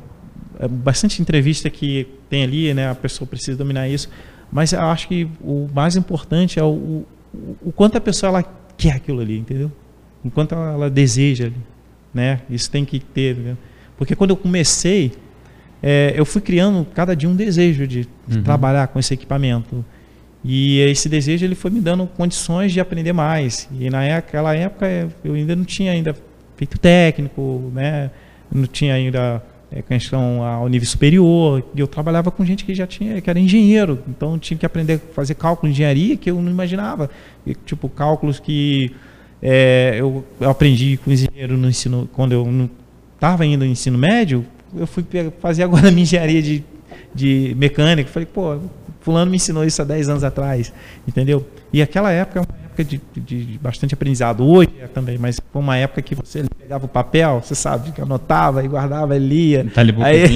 [0.58, 2.90] é, bastante entrevista que tem ali, né?
[2.90, 4.08] A pessoa precisa dominar isso,
[4.50, 7.04] mas eu acho que o mais importante é o,
[7.34, 9.70] o, o quanto a pessoa ela quer aquilo ali, entendeu?
[10.24, 11.50] Enquanto ela, ela deseja,
[12.12, 12.40] né?
[12.48, 13.56] Isso tem que ter, né?
[13.96, 15.12] porque quando eu comecei,
[15.82, 18.42] é, eu fui criando cada dia um desejo de, de uhum.
[18.42, 19.84] trabalhar com esse equipamento
[20.42, 23.68] E esse desejo ele foi me dando condições de aprender mais.
[23.78, 24.86] E naquela época
[25.22, 26.16] eu ainda não tinha ainda
[26.56, 28.10] feito técnico, né?
[28.52, 29.42] Não tinha ainda
[29.74, 31.64] é, questão ao nível superior.
[31.76, 33.98] Eu trabalhava com gente que já tinha, que era engenheiro.
[34.08, 37.10] Então tinha que aprender a fazer cálculo de engenharia que eu não imaginava.
[37.44, 38.92] E, tipo cálculos que
[39.42, 42.70] é, eu, eu, aprendi com engenheiro no ensino quando eu
[43.16, 44.46] estava indo no ensino médio.
[44.76, 45.04] Eu fui
[45.40, 46.64] fazer agora a minha engenharia de,
[47.12, 48.08] de mecânica.
[48.08, 48.58] Falei, pô,
[49.00, 50.72] fulano me ensinou isso há 10 anos atrás,
[51.06, 51.44] entendeu?
[51.72, 54.44] E aquela época é época de, de, bastante aprendizado.
[54.44, 58.00] Hoje é também, mas foi uma época que você pegava o papel, você sabe, que
[58.00, 59.66] anotava e guardava e lia.
[59.72, 60.28] Tá aí...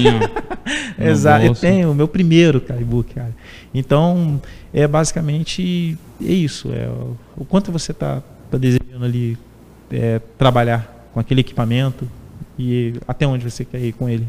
[0.99, 3.33] Exato, eu tenho o meu primeiro Calibook, cara.
[3.73, 4.41] Então,
[4.73, 6.71] é basicamente é isso.
[6.71, 6.89] É
[7.37, 8.21] o quanto você está
[8.51, 9.37] tá desejando ali
[9.91, 12.07] é, trabalhar com aquele equipamento
[12.57, 14.27] e até onde você quer ir com ele.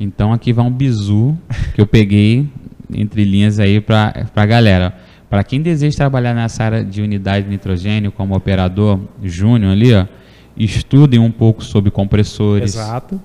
[0.00, 1.36] Então aqui vai um bizu
[1.74, 2.48] que eu peguei
[2.92, 5.07] entre linhas aí para a galera.
[5.28, 10.06] Para quem deseja trabalhar nessa área de unidade de nitrogênio como operador júnior ali, ó,
[10.56, 12.74] estudem um pouco sobre compressores.
[12.74, 13.20] Exato.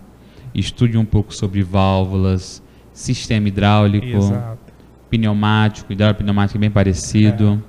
[0.53, 4.73] Estude um pouco sobre válvulas, sistema hidráulico, Exato.
[5.09, 7.61] pneumático, hidráulico pneumático é bem parecido.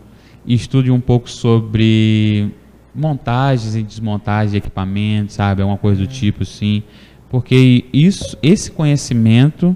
[0.48, 0.52] É.
[0.52, 2.50] Estude um pouco sobre
[2.94, 5.62] montagens e desmontagens de equipamentos, sabe?
[5.62, 6.12] Alguma coisa do é.
[6.12, 6.82] tipo, assim.
[7.30, 9.74] Porque isso, esse conhecimento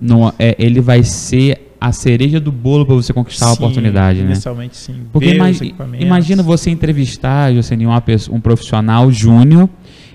[0.00, 4.20] não, é, ele vai ser a cereja do bolo para você conquistar sim, a oportunidade,
[4.20, 4.26] né?
[4.26, 5.02] Inicialmente sim.
[5.12, 9.68] Porque imagi imagina você entrevistar, Jocelyn, uma pessoa, um profissional júnior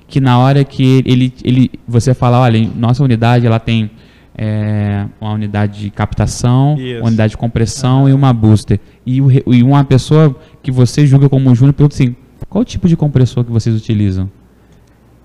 [0.08, 3.90] que na hora que ele, ele você fala, olha, nossa unidade ela tem
[4.38, 7.00] é, uma unidade de captação, Isso.
[7.00, 8.10] uma unidade de compressão uhum.
[8.10, 8.80] e uma booster.
[9.06, 12.16] E, o, e uma pessoa que você julga como júnior pergunta assim,
[12.50, 14.30] qual o tipo de compressor que vocês utilizam?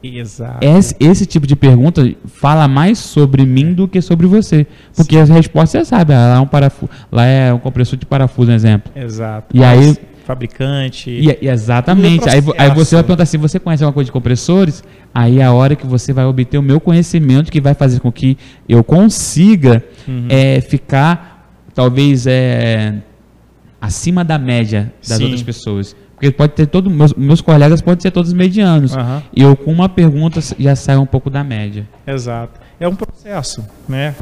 [0.03, 0.59] Exato.
[0.65, 4.67] Esse, esse, tipo de pergunta fala mais sobre mim do que sobre você.
[4.97, 5.23] Porque Sim.
[5.23, 8.55] as respostas você sabe, lá é um parafuso, lá é um compressor de parafuso, um
[8.55, 8.91] exemplo.
[8.97, 9.55] Exato.
[9.55, 9.97] E aí
[10.31, 11.11] fabricante.
[11.11, 12.29] E, exatamente.
[12.29, 14.85] Aí, aí, você vai perguntar assim: você conhece alguma coisa de compressores?
[15.13, 18.13] Aí é a hora que você vai obter o meu conhecimento que vai fazer com
[18.13, 18.39] que
[18.69, 20.27] eu consiga uhum.
[20.29, 22.95] é, ficar, talvez, é,
[23.81, 25.25] acima da média das Sim.
[25.25, 25.97] outras pessoas.
[26.21, 28.95] Porque pode ter todo meus, meus colegas podem ser todos medianos.
[28.95, 29.23] Uhum.
[29.35, 31.89] E eu com uma pergunta já saio um pouco da média.
[32.07, 32.61] Exato.
[32.79, 34.15] É um processo, né?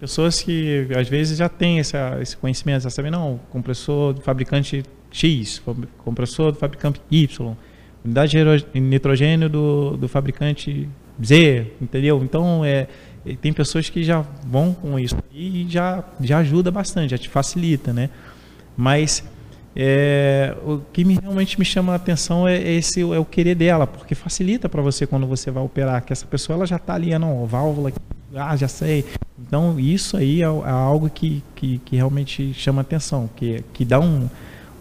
[0.00, 4.84] Pessoas que às vezes já têm essa, esse conhecimento, já sabem, não, compressor do fabricante
[5.10, 5.62] X,
[5.98, 7.54] compressor do fabricante Y,
[8.02, 8.38] unidade
[8.72, 10.88] de nitrogênio do, do fabricante
[11.22, 12.22] Z, entendeu?
[12.24, 12.86] Então, é,
[13.42, 17.92] tem pessoas que já vão com isso e já, já ajuda bastante, já te facilita,
[17.92, 18.08] né?
[18.76, 19.22] Mas
[19.76, 23.86] é, o que me, realmente me chama a atenção é, esse é o querer dela,
[23.86, 27.12] porque facilita para você quando você vai operar, que essa pessoa ela já está ali,
[27.12, 27.92] ah, não, válvula,
[28.36, 29.04] ah, já sei.
[29.38, 33.98] Então isso aí é, é algo que, que, que, realmente chama atenção, que, que dá
[33.98, 34.28] um,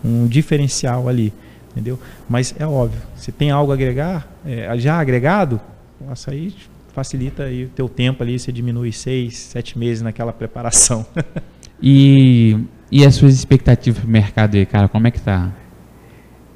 [0.05, 1.33] um diferencial ali,
[1.71, 1.99] entendeu?
[2.29, 5.59] Mas é óbvio, se tem algo a agregar, é, já agregado,
[5.99, 6.53] nossa, aí
[6.93, 11.03] facilita aí o teu tempo ali, você diminui seis, sete meses naquela preparação.
[11.81, 12.59] e
[12.91, 15.51] e as suas expectativas para o mercado aí, cara, como é que tá?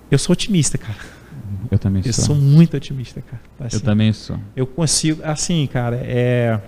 [0.09, 0.97] Eu sou otimista, cara.
[1.69, 2.09] Eu também sou.
[2.09, 3.41] Eu sou muito otimista, cara.
[3.59, 4.37] Assim, eu também sou.
[4.55, 6.59] Eu consigo, assim, cara, é.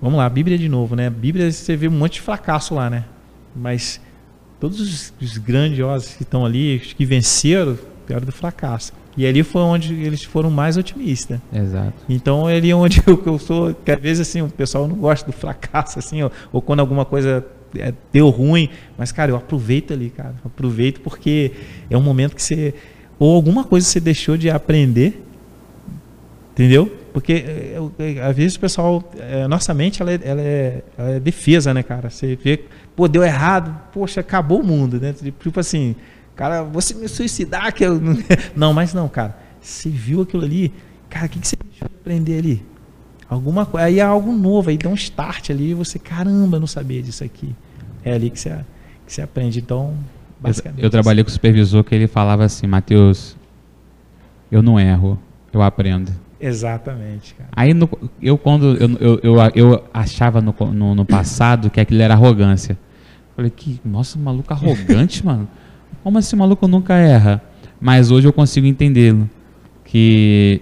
[0.00, 1.08] Vamos lá, Bíblia de novo, né?
[1.08, 3.04] Bíblia você vê um monte de fracasso lá, né?
[3.54, 4.00] Mas
[4.58, 8.92] todos os, os grandiosos que estão ali, que venceram, vieram do fracasso.
[9.16, 11.38] E ali foi onde eles foram mais otimistas.
[11.52, 11.94] Exato.
[12.08, 15.24] Então ali é onde eu, eu sou, que às vezes assim, o pessoal não gosta
[15.24, 17.46] do fracasso, assim, ou, ou quando alguma coisa
[18.12, 21.52] deu ruim, mas cara, eu aproveito ali, cara, aproveito porque
[21.90, 22.74] é um momento que você
[23.18, 25.24] ou alguma coisa você deixou de aprender,
[26.52, 26.90] entendeu?
[27.12, 31.10] Porque é, é, às vezes o pessoal, é, nossa mente ela é, ela, é, ela
[31.10, 32.10] é, defesa, né, cara?
[32.10, 32.64] Você vê,
[32.96, 35.12] pô, deu errado, poxa, acabou o mundo, né?
[35.12, 35.94] Tipo assim,
[36.34, 38.00] cara, você me suicidar que eu
[38.56, 40.72] não, mas não, cara, você viu aquilo ali,
[41.08, 42.62] cara, o que, que você deixou de aprender ali?
[43.28, 47.00] Alguma coisa, aí é algo novo, aí dá um start ali você, caramba, não sabia
[47.00, 47.54] disso aqui.
[48.04, 48.50] É ali que você,
[49.06, 49.58] que você aprende.
[49.58, 49.94] Então,
[50.38, 50.80] basicamente.
[50.80, 53.36] Eu, eu trabalhei com o supervisor que ele falava assim, Matheus,
[54.50, 55.18] eu não erro,
[55.52, 56.12] eu aprendo.
[56.40, 57.48] Exatamente, cara.
[57.56, 57.88] Aí no,
[58.20, 62.78] eu quando eu, eu, eu, eu achava no, no, no, passado que aquilo era arrogância.
[63.34, 65.48] Falei, que nossa, maluco arrogante, mano.
[66.02, 67.42] Como assim maluco nunca erra?
[67.80, 69.28] Mas hoje eu consigo entendê-lo.
[69.84, 70.60] Que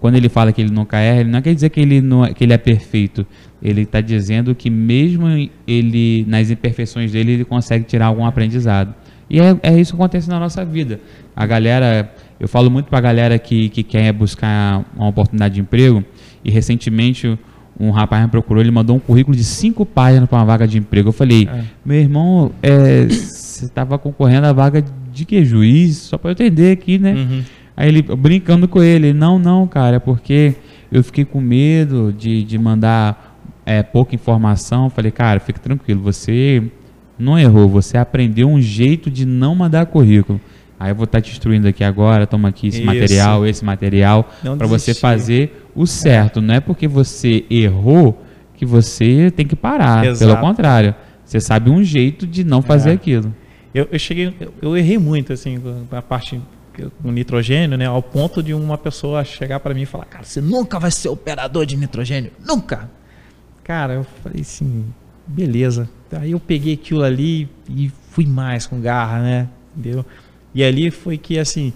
[0.00, 2.32] quando ele fala que ele nunca erra, ele não quer dizer que ele, não, é,
[2.32, 3.26] que ele é perfeito.
[3.62, 5.26] Ele está dizendo que mesmo
[5.66, 8.94] ele nas imperfeições dele, ele consegue tirar algum aprendizado.
[9.28, 10.98] E é, é isso que acontece na nossa vida.
[11.36, 15.60] A galera, eu falo muito para a galera que, que quer buscar uma oportunidade de
[15.60, 16.02] emprego,
[16.44, 17.38] e recentemente
[17.78, 20.78] um rapaz me procurou, ele mandou um currículo de cinco páginas para uma vaga de
[20.78, 21.10] emprego.
[21.10, 21.62] Eu falei, É.
[21.84, 25.96] meu irmão, é, você estava concorrendo à vaga de que juiz?
[25.96, 27.12] Só para eu entender aqui, né?
[27.14, 27.42] Uhum.
[27.80, 30.54] Aí ele, brincando com ele, não, não, cara, é porque
[30.92, 34.90] eu fiquei com medo de, de mandar é, pouca informação.
[34.90, 36.62] Falei, cara, fique tranquilo, você
[37.18, 40.38] não errou, você aprendeu um jeito de não mandar currículo.
[40.78, 42.86] Aí eu vou estar te instruindo aqui agora, toma aqui esse Isso.
[42.86, 46.42] material, esse material, para você fazer o certo.
[46.42, 48.22] Não é porque você errou
[48.56, 50.04] que você tem que parar.
[50.04, 50.30] Exato.
[50.30, 52.92] Pelo contrário, você sabe um jeito de não fazer É.
[52.92, 53.34] aquilo.
[53.74, 56.38] Eu, eu cheguei, eu, eu errei muito assim com a parte
[57.02, 57.86] com nitrogênio, né?
[57.86, 61.08] Ao ponto de uma pessoa chegar para mim e falar, cara, você nunca vai ser
[61.08, 62.90] operador de nitrogênio, nunca.
[63.64, 64.84] Cara, eu falei assim,
[65.26, 65.88] beleza.
[66.12, 69.48] Aí eu peguei aquilo ali e fui mais com garra, né?
[69.76, 70.04] Entendeu?
[70.54, 71.72] E ali foi que assim,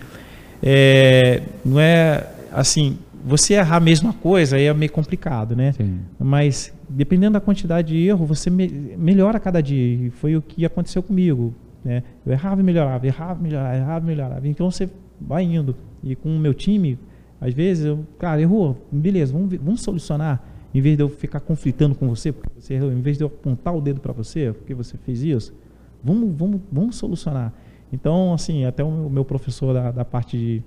[0.62, 5.72] é, não é assim, você errar a mesma coisa aí é meio complicado, né?
[5.72, 6.01] Sim.
[6.18, 8.68] Mas dependendo da quantidade de erro, você me-
[8.99, 10.07] melhora a cada dia.
[10.07, 11.55] E foi o que aconteceu comigo.
[11.85, 12.03] Né?
[12.24, 14.49] Eu errava e melhorava, errava e melhorava, errava e melhorava.
[14.49, 14.89] Então você
[15.20, 15.76] vai indo.
[16.03, 16.99] E com o meu time,
[17.41, 20.43] às vezes, eu, cara, errou, beleza, vamos, vamos solucionar.
[20.74, 23.28] Em vez de eu ficar conflitando com você, porque você errou, em vez de eu
[23.28, 25.55] apontar o dedo para você, porque você fez isso,
[26.03, 27.53] vamos, vamos, vamos solucionar.
[27.93, 30.62] Então, assim, até o meu- professor da, da parte de,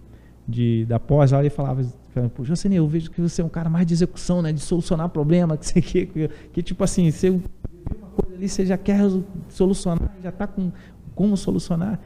[0.48, 1.84] de- da pós, ele falava,
[2.34, 5.10] pô, Jocene, eu vejo que você é um cara mais de execução, né, de solucionar
[5.10, 7.42] problema, que, sei que, que, que tipo assim, você uma
[8.16, 9.02] coisa ali, você já quer
[9.50, 10.72] solucionar, já está com
[11.18, 12.00] como solucionar.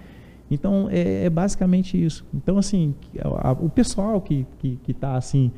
[0.49, 2.26] Então, é, é basicamente isso.
[2.34, 5.51] Então, assim, a- a- o pessoal que está que, tá, assim,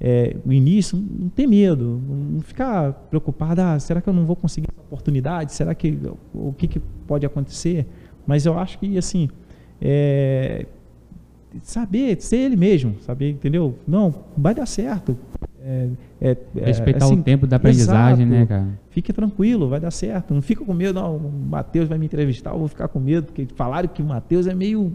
[0.00, 4.34] é, no início, não tem medo, não ficar preocupado, ah, será que eu não vou
[4.34, 5.52] conseguir essa oportunidade?
[5.52, 5.98] Será que
[6.34, 7.86] o que, que pode acontecer?
[8.26, 9.28] Mas eu acho que, assim,
[9.80, 10.66] é,
[11.62, 13.76] saber ser ele mesmo, saber, entendeu?
[13.86, 15.16] Não, vai dar certo.
[15.62, 15.88] É,
[16.20, 18.40] é, é, Respeitar assim, o tempo da aprendizagem, exato.
[18.40, 18.68] né, cara?
[18.88, 20.32] Fique tranquilo, vai dar certo.
[20.32, 21.16] Não fica com medo, não.
[21.16, 24.46] O Matheus vai me entrevistar, eu vou ficar com medo, porque falaram que o Matheus
[24.46, 24.92] é meio.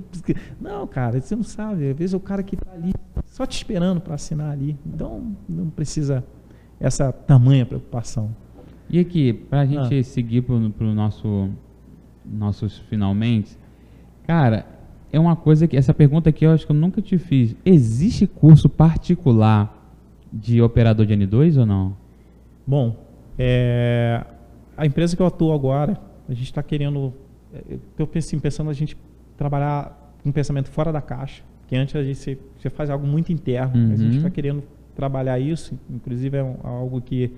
[0.60, 1.90] Não, cara, você não sabe.
[1.92, 2.94] Às vezes é o cara que está ali
[3.28, 4.76] só te esperando para assinar ali.
[4.86, 6.24] Então não precisa
[6.80, 8.30] essa tamanha preocupação.
[8.90, 10.04] E aqui, pra gente Ah.
[10.04, 11.50] seguir pro, pro nosso
[12.26, 13.56] nossos finalmente,
[14.26, 14.66] cara,
[15.14, 17.56] é uma coisa que essa pergunta aqui eu acho que eu nunca te fiz.
[17.64, 19.85] Existe curso particular
[20.38, 21.96] de operador de N2 ou não?
[22.68, 22.96] Bom,
[23.40, 24.24] é,
[24.76, 27.14] a empresa que eu atuo agora, a gente está querendo.
[27.54, 28.98] é, Eu penso assim, pensando a gente
[29.38, 33.06] trabalhar com um pensamento fora da caixa, que antes a gente se- você faz algo
[33.08, 34.18] muito interno, mas a gente Uhum.
[34.18, 34.64] está querendo
[34.96, 37.32] trabalhar isso, inclusive é um- algo que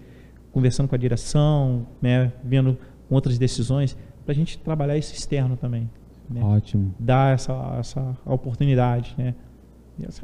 [0.51, 2.77] conversando com a direção, né, vendo
[3.09, 3.95] outras decisões,
[4.25, 5.89] para a gente trabalhar isso externo também,
[6.29, 6.41] né?
[6.43, 6.93] Ótimo.
[6.99, 9.33] dar essa, essa oportunidade, né?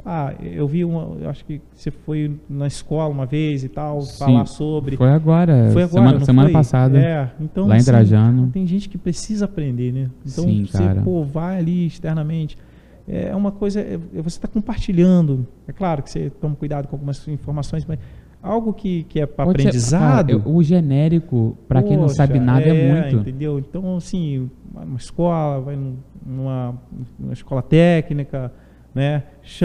[0.04, 4.02] Lá, eu vi uma, eu acho que você foi na escola uma vez e tal,
[4.02, 4.96] falar sobre.
[4.96, 6.98] Foi agora, Foi agora, semana, semana passada.
[6.98, 8.50] É, então, lá em assim.
[8.52, 10.10] Tem gente que precisa aprender, né?
[10.24, 11.00] Então, Sim, você cara.
[11.02, 12.56] pô, vai ali externamente.
[13.06, 15.46] É uma coisa, é- é você está compartilhando.
[15.68, 17.98] É claro que você toma cuidado com algumas informações, mas
[18.42, 20.38] algo que, que é para Pode ser- aprendizado.
[20.40, 23.16] cara, o genérico, pra quem não sabe nada, é, muito.
[23.28, 23.58] Entendeu?
[23.58, 26.74] Então, assim, uma escola, vai num- numa,
[27.18, 28.50] numa escola técnica,
[28.94, 29.24] né?
[29.42, 29.64] Se-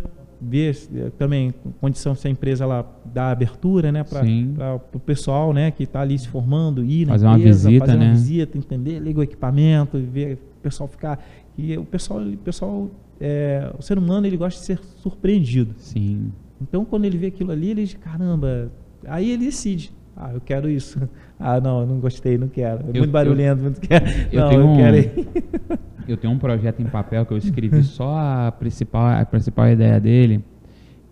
[0.96, 4.04] eh, também condição se a empresa ela dá abertura, né?
[4.04, 5.70] Para o pessoal, né?
[5.72, 8.12] Que está ali se formando, ir na Fazer uma empresa, visita, fazer uma né?
[8.14, 11.24] visita, entender, liga o equipamento, ver o pessoal ficar.
[11.58, 15.74] E o pessoal, o pessoal, é, o ser humano ele gosta de ser surpreendido.
[15.78, 16.32] Sim.
[16.62, 18.72] Então, quando ele vê aquilo ali, ele diz, caramba,
[19.06, 19.92] aí ele decide.
[20.20, 21.00] Ah, eu quero isso.
[21.42, 22.80] Ah, não, não gostei, não quero.
[22.88, 24.04] É Eu- muito barulhento, muito quero.
[24.30, 25.78] eu não, tenho eu um- quero.
[26.06, 30.02] Eu tenho um projeto em papel que eu escrevi só a principal, a principal ideia
[30.02, 30.44] dele,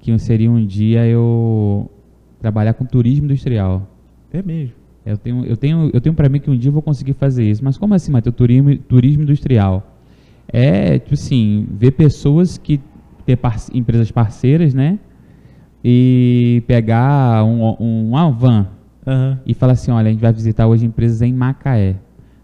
[0.01, 1.89] que seria um dia eu
[2.41, 3.87] trabalhar com turismo industrial.
[4.33, 4.73] É mesmo.
[5.05, 7.45] Eu tenho, eu tenho, eu tenho para mim que um dia eu vou conseguir fazer
[7.49, 7.63] isso.
[7.63, 8.35] Mas como assim, Matheus?
[8.35, 9.95] Turismo, turismo industrial.
[10.49, 12.81] É, tipo assim, ver pessoas que
[13.25, 14.99] ter par- empresas parceiras, né?
[15.81, 18.67] E pegar um, um, uma van
[19.07, 19.39] Aham.
[19.45, 21.95] e falar assim, olha, a gente vai visitar hoje empresas em Macaé.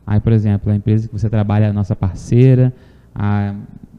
[0.07, 2.73] Aí, por exemplo, a empresa que você trabalha é a nossa parceira,
[3.13, 3.53] a,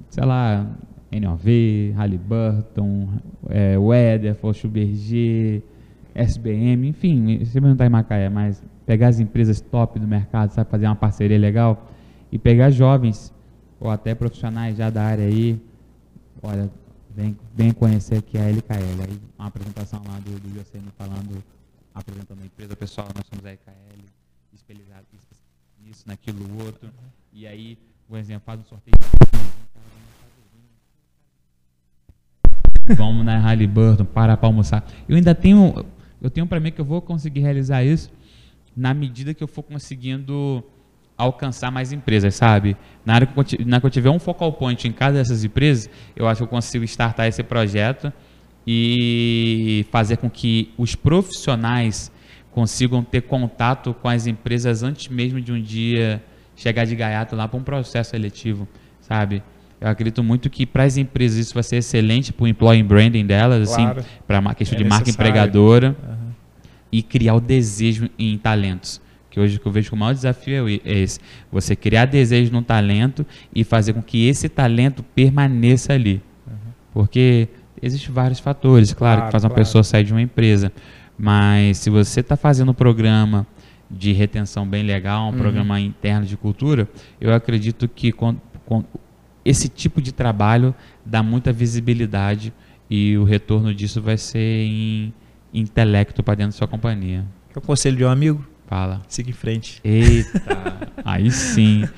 [0.09, 0.67] sei lá,
[1.13, 3.09] NOV, Halliburton,
[3.49, 4.37] é, Weather,
[4.69, 5.63] Berger,
[6.15, 10.71] SBM, enfim, você não está em Macaé, mas pegar as empresas top do mercado, sabe,
[10.71, 11.87] fazer uma parceria legal
[12.31, 13.33] e pegar jovens
[13.81, 15.61] ou até profissionais já da área aí,
[16.43, 16.71] olha,
[17.15, 19.03] vem, vem conhecer aqui a LKL.
[19.03, 21.43] Aí uma apresentação lá do, do Yosemi falando,
[21.95, 24.05] apresentando a empresa, pessoal, nós somos a LKL,
[24.53, 25.07] especializado
[25.81, 26.91] nisso, naquilo, outro.
[27.33, 27.79] E aí,
[28.09, 28.95] o exemplo, faz um sorteio.
[32.97, 34.87] Vamos na Halliburton, para para almoçar.
[35.09, 35.87] Eu ainda tenho.
[36.21, 38.11] eu tenho para mim que eu vou conseguir realizar isso
[38.77, 40.63] na medida que eu for conseguindo
[41.17, 42.77] alcançar mais empresas, sabe?
[43.05, 45.89] Na hora que eu, na que eu tiver um focal point em cada dessas empresas,
[46.17, 48.13] eu acho que eu consigo startar esse projeto
[48.67, 52.11] e fazer com que os profissionais
[52.51, 56.23] consigam ter contato com as empresas antes mesmo de um dia
[56.57, 58.67] chegar de gaiato lá para um processo seletivo,
[59.01, 59.43] sabe?
[59.81, 63.27] Eu acredito muito que para as empresas isso vai ser excelente para o employee branding
[63.27, 64.01] delas, assim, claro.
[64.01, 66.31] assim, para a questão é de marca empregadora uhum.
[66.91, 69.01] e criar o desejo em talentos.
[69.29, 71.19] Que hoje que eu vejo que o maior desafio é, é esse:
[71.51, 76.23] você criar desejo no talento e fazer com que esse talento permaneça ali.
[76.47, 76.55] Uhum.
[76.93, 77.49] Porque
[77.85, 79.65] existem vários fatores, claro, claro que faz uma claro.
[79.65, 80.73] pessoa sair de uma empresa.
[81.19, 83.47] Mas se você está fazendo um programa
[83.91, 85.39] de retenção bem legal, um uhum.
[85.39, 86.89] programa interno de cultura,
[87.21, 88.85] eu acredito que com, com,
[89.45, 90.75] esse tipo de trabalho
[91.05, 92.53] dá muita visibilidade
[92.91, 95.15] e o retorno disso vai ser em
[95.53, 97.25] intelecto para dentro da sua companhia.
[97.51, 98.45] Que é o conselho de um amigo?
[98.67, 99.03] Fala.
[99.07, 99.81] Siga em frente.
[99.85, 101.89] Eita, aí sim.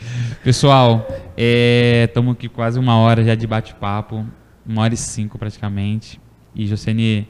[0.45, 1.07] Pessoal,
[1.37, 4.27] estamos é, aqui quase uma hora já de bate-papo,
[4.67, 6.21] uma hora e cinco praticamente.
[6.55, 7.29] E Jocene,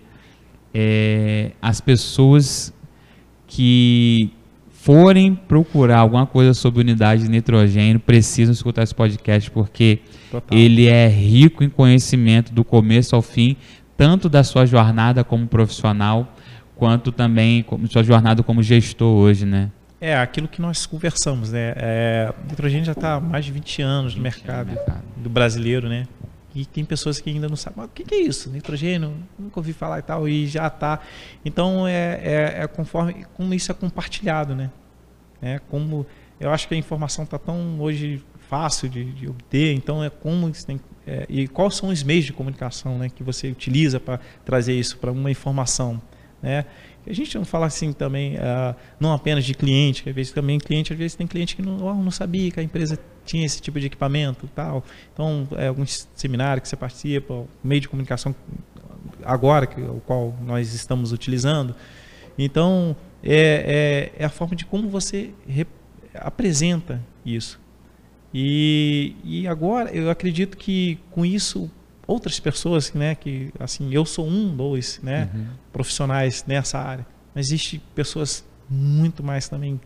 [0.72, 2.72] é, as pessoas
[3.46, 4.30] que
[4.70, 9.98] forem procurar alguma coisa sobre unidade de nitrogênio, precisam escutar esse podcast porque
[10.30, 10.56] Total.
[10.56, 13.56] ele é rico em conhecimento do começo ao fim,
[13.96, 16.32] tanto da sua jornada como profissional,
[16.76, 19.72] quanto também como sua jornada como gestor hoje, né?
[20.00, 21.72] É, aquilo que nós conversamos, né?
[21.76, 25.88] É, o nitrogênio já está há mais de 20 anos no mercado, mercado, do brasileiro,
[25.88, 26.06] né?
[26.56, 28.48] E tem pessoas que ainda não sabem, o que, é isso?
[28.48, 29.12] Nitrogênio?
[29.38, 31.00] Nunca ouvi falar e tal, e já está.
[31.44, 34.70] Então, é, é, é, conforme como isso é compartilhado, né?
[35.42, 36.06] É, como
[36.40, 40.50] eu acho que a informação está tão hoje fácil de, de, obter, então é como
[40.50, 44.72] tem, é, e quais são os meios de comunicação, né, que você utiliza para trazer
[44.72, 46.00] isso para uma informação,
[46.42, 46.64] né?
[47.06, 50.58] A gente não fala assim também, uh, não apenas de cliente, que às vezes também
[50.58, 53.60] cliente, às vezes tem cliente que não, oh, não sabia que a empresa tinha esse
[53.60, 54.84] tipo de equipamento tal.
[55.12, 58.34] Então, é, alguns seminários que você participa, meio de comunicação
[59.24, 61.74] agora, que, o qual nós estamos utilizando.
[62.38, 65.30] Então, é, é, é a forma de como você
[66.14, 67.60] apresenta isso.
[68.32, 71.70] E, e agora, eu acredito que com isso
[72.06, 75.46] outras pessoas, né, que assim, eu sou um, dois, né, uhum.
[75.72, 79.80] profissionais nessa área, mas existe pessoas muito mais também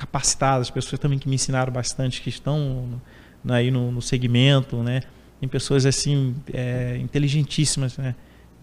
[0.00, 3.00] capacitadas, pessoas também que me ensinaram bastante, que estão
[3.44, 5.02] no, aí no, no, segmento, né,
[5.38, 8.14] tem pessoas assim é, inteligentíssimas, né,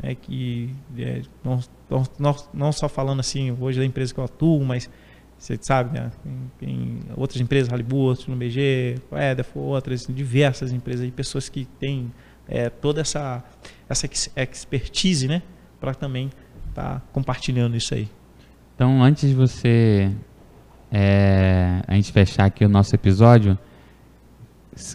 [0.02, 1.60] é, que é, não,
[2.20, 4.90] não, não só falando assim hoje da empresa que eu atuo, mas
[5.38, 6.12] você sabe, né?
[6.62, 12.12] em, em outras empresas, Halliburton, no BG, Edef, outras, diversas empresas e pessoas que têm
[12.48, 13.44] é, toda essa,
[13.88, 15.44] essa expertise, né?
[15.80, 16.32] Para também
[16.70, 18.10] estar tá compartilhando isso aí.
[18.76, 20.12] Então, antes de você
[20.92, 23.58] é, a gente fechar aqui o nosso episódio,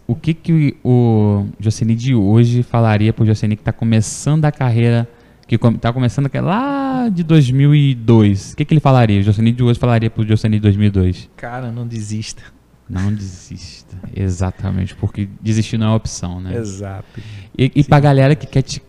[0.06, 4.52] o que, que o Jocely de hoje falaria para o Jocely que está começando a
[4.52, 5.08] carreira,
[5.46, 8.52] que está começando lá de 2002?
[8.52, 9.20] O que, que ele falaria?
[9.20, 11.30] O Jocely de hoje falaria para o Jocely de 2002?
[11.36, 12.42] Cara, não desista.
[12.88, 13.96] Não desista.
[14.14, 16.56] Exatamente, porque desistir não é opção, né?
[16.56, 17.20] Exato.
[17.56, 18.82] E, e para a galera que quer te,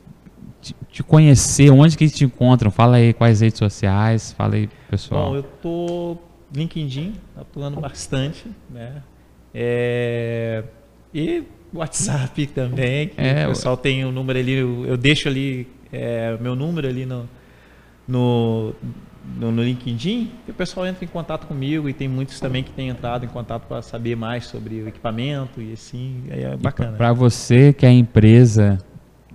[0.61, 2.69] te, te, conhecer, onde que eles te encontram?
[2.69, 5.29] Fala aí quais redes sociais, fala aí, pessoal.
[5.29, 6.17] Bom, eu tô
[6.53, 9.01] LinkedIn, atuando bastante, né?
[9.53, 10.63] É,
[11.13, 11.43] e
[11.73, 16.37] WhatsApp também, é, o pessoal tem o um número ali, eu, eu deixo ali é,
[16.39, 17.29] meu número ali no,
[18.07, 18.73] no
[19.39, 22.89] no, no LinkedIn, o pessoal entra em contato comigo e tem muitos também que têm
[22.89, 26.97] entrado em contato para saber mais sobre o equipamento e assim, é bacana.
[26.97, 28.77] Para você que é empresa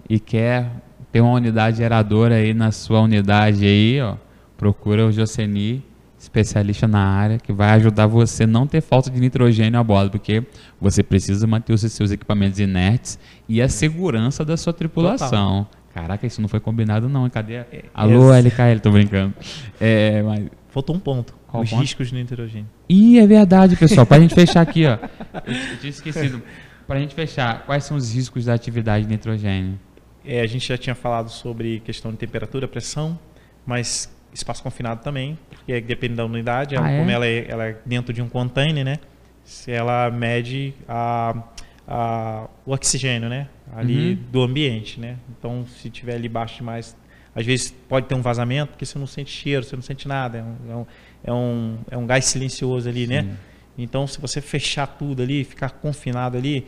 [0.08, 0.70] e quer
[1.10, 4.16] ter uma unidade geradora aí na sua unidade aí, ó,
[4.56, 5.82] procura o Joceni,
[6.28, 10.10] especialista na área, que vai ajudar você a não ter falta de nitrogênio a bordo,
[10.10, 10.44] porque
[10.80, 13.18] você precisa manter os seus equipamentos inertes
[13.48, 15.64] e a segurança da sua tripulação.
[15.64, 15.70] Total.
[15.94, 17.54] Caraca, isso não foi combinado não, cadê?
[17.54, 19.34] É, Alô, LKL, tô brincando.
[19.80, 20.46] É, mas...
[20.68, 21.34] Faltou um ponto.
[21.48, 21.80] Qual os ponto?
[21.80, 22.68] riscos do nitrogênio.
[22.88, 24.06] Ih, é verdade, pessoal.
[24.06, 24.98] Pra gente fechar aqui, ó.
[25.46, 26.42] Eu, eu tinha esquecido.
[26.86, 29.78] Pra gente fechar, quais são os riscos da atividade de nitrogênio?
[30.24, 33.18] É, a gente já tinha falado sobre questão de temperatura, pressão,
[33.66, 36.98] mas espaço confinado também, porque depende da unidade, ah, ela, é?
[36.98, 38.96] como ela é, ela é dentro de um container, né?
[39.44, 41.42] Se ela mede a,
[41.86, 43.48] a, o oxigênio, né?
[43.74, 44.18] ali uhum.
[44.30, 45.16] do ambiente, né?
[45.30, 46.96] Então, se tiver ali baixo demais,
[47.34, 50.38] às vezes pode ter um vazamento, porque você não sente cheiro, você não sente nada,
[50.38, 50.86] é um,
[51.24, 53.22] é um, é um, é gás silencioso ali, né?
[53.22, 53.28] Sim.
[53.28, 53.36] né?
[53.76, 56.66] Então, se você fechar tudo ali, ficar confinado ali,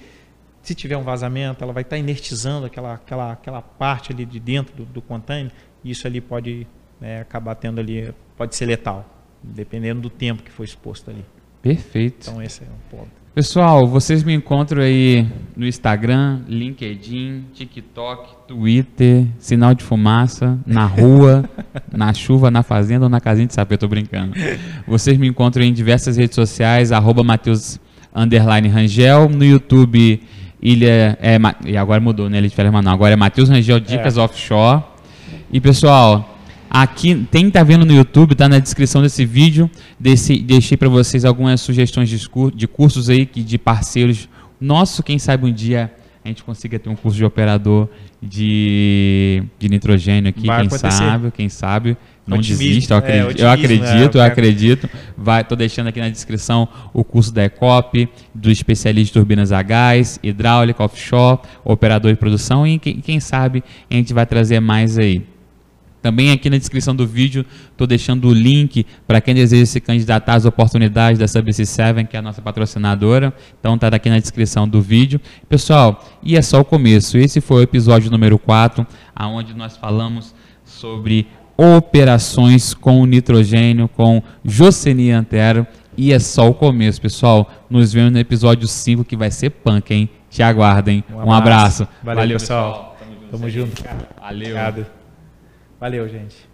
[0.63, 4.77] se tiver um vazamento, ela vai estar inertizando aquela, aquela, aquela parte ali de dentro
[4.77, 5.51] do, do container,
[5.83, 6.67] e isso ali pode
[7.01, 9.09] né, acabar tendo ali, pode ser letal,
[9.43, 11.25] dependendo do tempo que foi exposto ali.
[11.63, 12.29] Perfeito.
[12.29, 13.21] Então esse é um ponto.
[13.33, 15.25] Pessoal, vocês me encontram aí
[15.57, 21.49] no Instagram, LinkedIn, TikTok, Twitter, sinal de fumaça, na rua,
[21.93, 24.35] na chuva, na fazenda ou na casinha de sapê, tô brincando.
[24.85, 27.79] Vocês me encontram em diversas redes sociais, arroba Matheus
[28.13, 30.21] underline Rangel, no YouTube,
[30.61, 31.17] Ilha.
[31.23, 32.39] É, e agora mudou, né?
[32.39, 32.75] Ilha de Férias.
[32.87, 34.21] Agora é Matheus Rangel Dicas é.
[34.21, 34.83] Offshore.
[35.53, 36.37] E pessoal,
[36.71, 39.69] Aqui, quem está vendo no YouTube, está na descrição desse vídeo.
[39.99, 42.19] Desse, deixei para vocês algumas sugestões de,
[42.55, 44.29] de cursos aí, que, de parceiros.
[44.61, 45.91] Nosso, quem sabe um dia
[46.25, 47.89] a gente consiga ter um curso de operador
[48.23, 50.91] de, de nitrogênio aqui, Vai quem acontecer.
[50.91, 51.97] sabe, quem sabe.
[52.27, 54.91] Não otimismo, desista, eu acredito, é, eu acredito, é, eu acredito.
[55.17, 59.63] Vai, tô deixando aqui na descrição o curso da ECOP, do especialista de turbinas a
[59.63, 64.99] gás, hidráulica, offshore, operador de produção e quem, quem sabe a gente vai trazer mais
[64.99, 65.25] aí.
[66.03, 70.35] Também aqui na descrição do vídeo estou deixando o link para quem deseja se candidatar
[70.35, 73.33] às oportunidades da SubC7, que é a nossa patrocinadora.
[73.59, 75.21] Então está aqui na descrição do vídeo.
[75.49, 77.19] Pessoal, e é só o começo.
[77.19, 78.87] Esse foi o episódio número 4,
[79.19, 80.35] onde nós falamos
[80.65, 81.27] sobre
[81.57, 85.67] operações com nitrogênio, com Jocenia Antero.
[85.97, 87.51] E é só o começo, pessoal.
[87.69, 90.09] Nos vemos no episódio 5, que vai ser punk, hein?
[90.31, 91.05] Te aguardem.
[91.11, 91.29] Um abraço.
[91.29, 91.89] Um abraço.
[92.03, 92.73] Valeu, Valeu pessoal.
[92.73, 92.97] pessoal.
[93.31, 93.83] Tamo junto.
[93.83, 94.15] Tamo junto.
[94.19, 94.49] Valeu.
[94.49, 95.00] Obrigado.
[95.81, 96.47] Valeu, gente.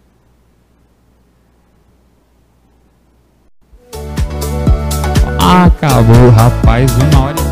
[5.37, 7.46] Acabou, rapaz, uma hora e